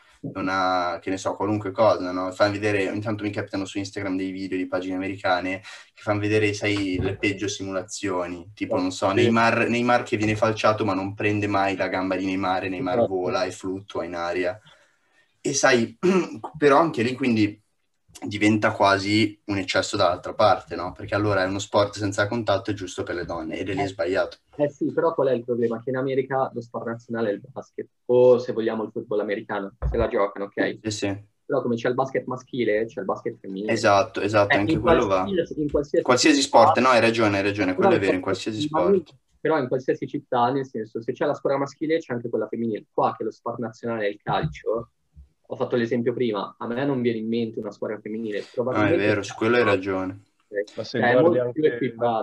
[0.49, 2.31] ha, che ne so, qualunque cosa, no?
[2.33, 5.63] Fanno vedere, intanto mi capitano su Instagram dei video di pagine americane
[5.95, 10.85] che fanno vedere, sai, le peggio simulazioni, tipo, non so, Neymar, Neymar che viene falciato
[10.85, 13.15] ma non prende mai la gamba di Neymar, Neymar esatto.
[13.15, 14.61] vola e fluttua in aria.
[15.41, 15.97] E sai,
[16.59, 17.61] però anche lì quindi
[18.23, 20.93] diventa quasi un eccesso dall'altra parte, no?
[20.93, 23.87] Perché allora è uno sport senza contatto è giusto per le donne ed è lì
[23.87, 24.39] sbagliato.
[24.57, 25.83] Eh sì, però qual è il problema?
[25.83, 29.75] Che in America lo sport nazionale è il basket, o se vogliamo il football americano,
[29.91, 30.79] se la giocano, ok?
[30.83, 31.29] Sì, sì.
[31.45, 33.73] Però come c'è il basket maschile, c'è il basket femminile.
[33.73, 35.25] Esatto, esatto, eh, anche quello va.
[35.27, 39.11] In qualsiasi, qualsiasi sport, no, hai ragione, hai ragione, quello è vero, in qualsiasi sport.
[39.41, 42.85] Però in qualsiasi città, nel senso, se c'è la squadra maschile c'è anche quella femminile.
[42.93, 44.91] Qua che lo sport nazionale è il calcio,
[45.53, 48.45] ho fatto l'esempio prima, a me non viene in mente una squadra femminile.
[48.67, 50.23] Ah, è vero, su quello hai ragione.
[50.77, 51.79] Ma se, cioè, guardi anche...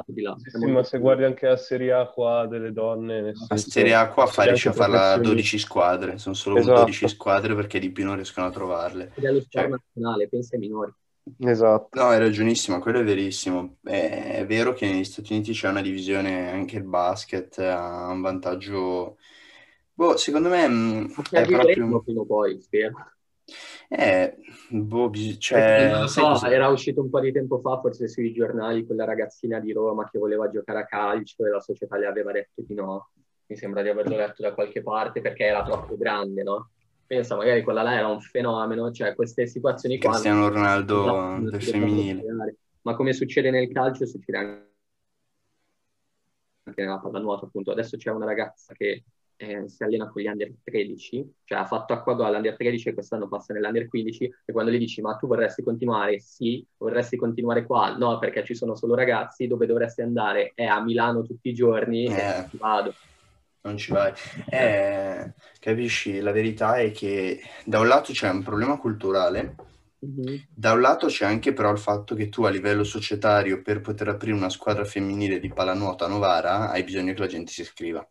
[0.08, 0.36] di là.
[0.38, 3.34] Sì, sì, ma se guardi anche la Serie A qua delle donne...
[3.48, 6.80] La Serie A qua fa, riesce a farla 12 squadre, sono solo esatto.
[6.80, 9.12] 12 squadre perché di più non riescono a trovarle.
[9.16, 9.68] Ed è lo cioè...
[9.68, 10.94] nazionale, pensa ai minori.
[11.40, 12.00] Esatto.
[12.00, 13.78] No, hai ragionissimo, quello è verissimo.
[13.84, 18.22] È, è, vero che negli Stati Uniti c'è una divisione, anche il basket ha un
[18.22, 19.18] vantaggio...
[19.94, 22.02] Boh, secondo me mm, è proprio...
[22.06, 23.17] Fino poi, spero.
[23.90, 24.36] Eh,
[24.70, 29.06] boh, cioè, non so, era uscito un po' di tempo fa, forse sui giornali, quella
[29.06, 32.74] ragazzina di Roma che voleva giocare a calcio e la società le aveva detto di
[32.74, 33.12] no.
[33.46, 36.72] Mi sembra di averlo letto da qualche parte perché era troppo grande, no?
[37.06, 40.10] Pensa, magari quella là era un fenomeno, cioè queste situazioni qua...
[40.12, 42.24] Cristiano Ronaldo del femminile.
[42.82, 44.74] Ma come succede nel calcio, succede anche
[46.76, 47.72] nella pallanuoto, appunto.
[47.72, 49.06] Adesso c'è una ragazza che
[49.38, 53.28] eh, si allena con gli under 13, cioè ha fatto acqua all'under 13 e quest'anno
[53.28, 56.20] passa nell'under 15 e quando gli dici ma tu vorresti continuare?
[56.20, 57.96] Sì, vorresti continuare qua?
[57.96, 60.52] No, perché ci sono solo ragazzi, dove dovresti andare?
[60.56, 62.94] È a Milano tutti i giorni eh, e ci vado.
[63.62, 64.12] Non ci vai.
[64.50, 69.56] Eh, capisci, la verità è che da un lato c'è un problema culturale,
[70.04, 70.36] mm-hmm.
[70.50, 74.08] da un lato c'è anche però il fatto che tu a livello societario per poter
[74.08, 78.08] aprire una squadra femminile di pallanuoto a Novara hai bisogno che la gente si iscriva.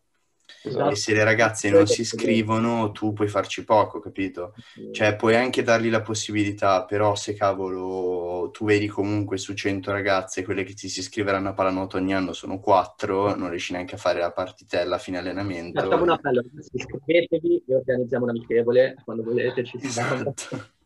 [0.63, 0.91] Esatto.
[0.91, 4.53] E se le ragazze non si iscrivono, tu puoi farci poco, capito?
[4.91, 10.43] Cioè, puoi anche dargli la possibilità, però se cavolo tu vedi comunque su 100 ragazze,
[10.43, 13.99] quelle che ti si iscriveranno a pallanuoto ogni anno sono 4, non riesci neanche a
[13.99, 15.81] fare la partitella a fine allenamento.
[15.81, 20.15] Facciamo un appello, iscrivetevi e organizziamo un amichevole, quando volete ci siamo.
[20.15, 20.69] Esatto.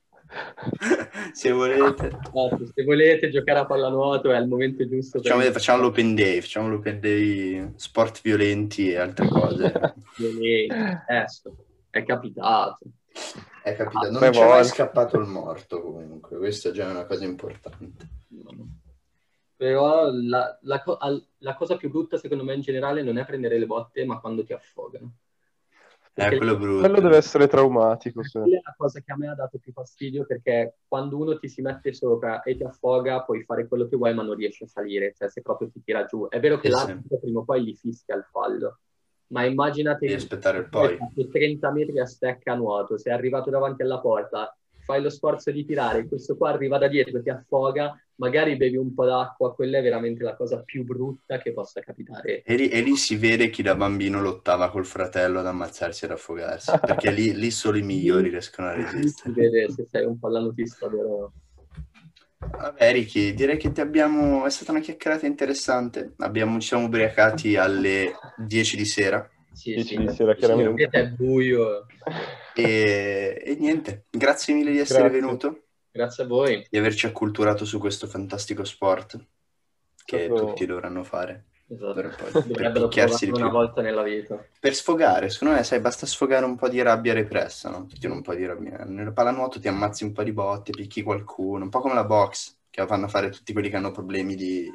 [1.34, 2.08] se volete.
[2.08, 5.52] Esatto, se volete giocare a pallanuoto è il momento giusto facciamo, per...
[5.52, 9.72] facciamo l'open day facciamo l'open day sport violenti e altre cose.
[10.22, 10.68] Eh,
[11.90, 12.80] è capitato.
[13.64, 18.08] È capitato non c'è mai scappato il morto comunque questa già è una cosa importante.
[19.56, 20.84] Però la, la,
[21.40, 24.44] la cosa più brutta secondo me in generale non è prendere le botte ma quando
[24.44, 25.14] ti affogano
[26.14, 26.80] eh, quello brutto.
[26.80, 28.24] Quello deve essere traumatico.
[28.24, 28.40] Sì.
[28.40, 31.48] Quella è la cosa che a me ha dato più fastidio perché quando uno ti
[31.48, 34.68] si mette sopra e ti affoga puoi fare quello che vuoi ma non riesci a
[34.68, 36.28] salire, cioè se proprio ti tira giù.
[36.28, 38.80] È vero che eh, l'arbitro prima o poi gli fischia il fallo,
[39.28, 40.98] ma immaginate di aspettare il poi.
[41.32, 45.66] 30 metri a stecca a nuoto, sei arrivato davanti alla porta, fai lo sforzo di
[45.66, 49.80] tirare, questo qua arriva da dietro e ti affoga, magari bevi un po' d'acqua, quella
[49.80, 52.44] è veramente la cosa più brutta che possa capitare.
[52.44, 56.08] E lì, e lì si vede chi da bambino lottava col fratello ad ammazzarsi e
[56.08, 59.34] ad affogarsi, perché lì, lì, solo i migliori riescono a resistere.
[59.34, 61.34] Si vede se sei un pallanotista vero.
[62.38, 64.46] Vabbè, Ricky, direi che ti abbiamo...
[64.46, 66.14] è stata una chiacchierata interessante.
[66.18, 69.28] Abbiamo, ci siamo ubriacati alle 10 di sera.
[69.52, 70.88] Sì, 10 sì, di sera, chiaramente.
[70.90, 71.88] È buio.
[72.54, 75.20] E, e niente, grazie mille di essere Grazie.
[75.20, 76.66] venuto, Grazie a voi.
[76.70, 79.20] di averci acculturato su questo fantastico sport
[80.06, 81.46] che Proprio- tutti dovranno fare.
[81.68, 81.94] Esatto.
[81.94, 83.42] Per, per Dovrebbero picchiarsi di più.
[83.42, 84.44] una volta nella vita.
[84.60, 87.86] Per sfogare, secondo me, sai, basta sfogare un po' di rabbia repressa, no?
[87.86, 88.84] Ti tiro un po' di rabbia.
[88.84, 92.58] Nel pallanuoto ti ammazzi un po' di botte, picchi qualcuno, un po' come la box,
[92.70, 94.70] che fanno fare tutti quelli che hanno problemi di,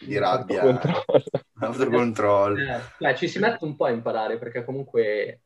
[0.00, 1.24] di rabbia, Autocontrollo.
[1.60, 2.58] autocontrollo.
[2.58, 5.40] Eh, beh, ci si mette un po' a imparare perché comunque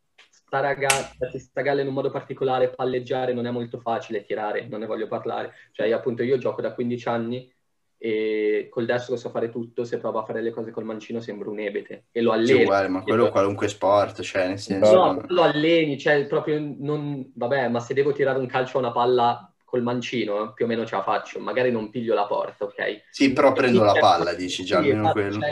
[0.47, 4.67] stare a ga- sta galla in un modo particolare, palleggiare non è molto facile, tirare,
[4.69, 5.53] non ne voglio parlare.
[5.73, 7.53] Cioè, io, appunto, io gioco da 15 anni
[7.99, 11.51] e col destro so fare tutto, se provo a fare le cose col mancino sembro
[11.51, 12.63] un ebete e lo Sì, alleno.
[12.63, 14.99] uguale, ma quello qualunque sport, cioè, nel senso...
[15.01, 17.31] No, lo alleni, cioè proprio non...
[17.35, 20.85] Vabbè, ma se devo tirare un calcio a una palla col mancino, più o meno
[20.87, 21.39] ce la faccio.
[21.41, 23.03] Magari non piglio la porta, ok?
[23.09, 25.39] Sì, però prendo la Sì, palla, dici già, sì, almeno esatto, quello.
[25.39, 25.51] cioè,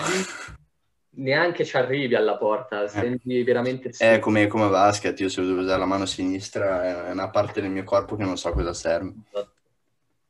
[1.15, 3.91] neanche ci arrivi alla porta, senti veramente...
[3.97, 7.71] È come, come basket, io se devo usare la mano sinistra è una parte del
[7.71, 9.13] mio corpo che non so cosa serve.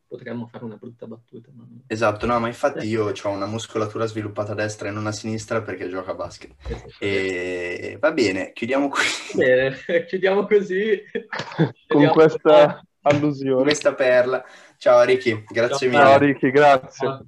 [0.09, 1.65] Potremmo fare una brutta battuta, ma...
[1.87, 5.63] Esatto, no, ma infatti io ho una muscolatura sviluppata a destra e non a sinistra
[5.63, 6.53] perché gioco a basket.
[6.99, 9.05] E va bene, chiudiamo qui
[9.35, 9.77] Bene,
[10.07, 11.03] chiudiamo così.
[11.57, 13.63] Con Vediamo- questa allusione.
[13.63, 14.45] questa perla.
[14.77, 16.11] Ciao Ricky, grazie Ciao, mille.
[16.11, 17.07] Ciao Ricky, grazie.
[17.07, 17.25] Ciao.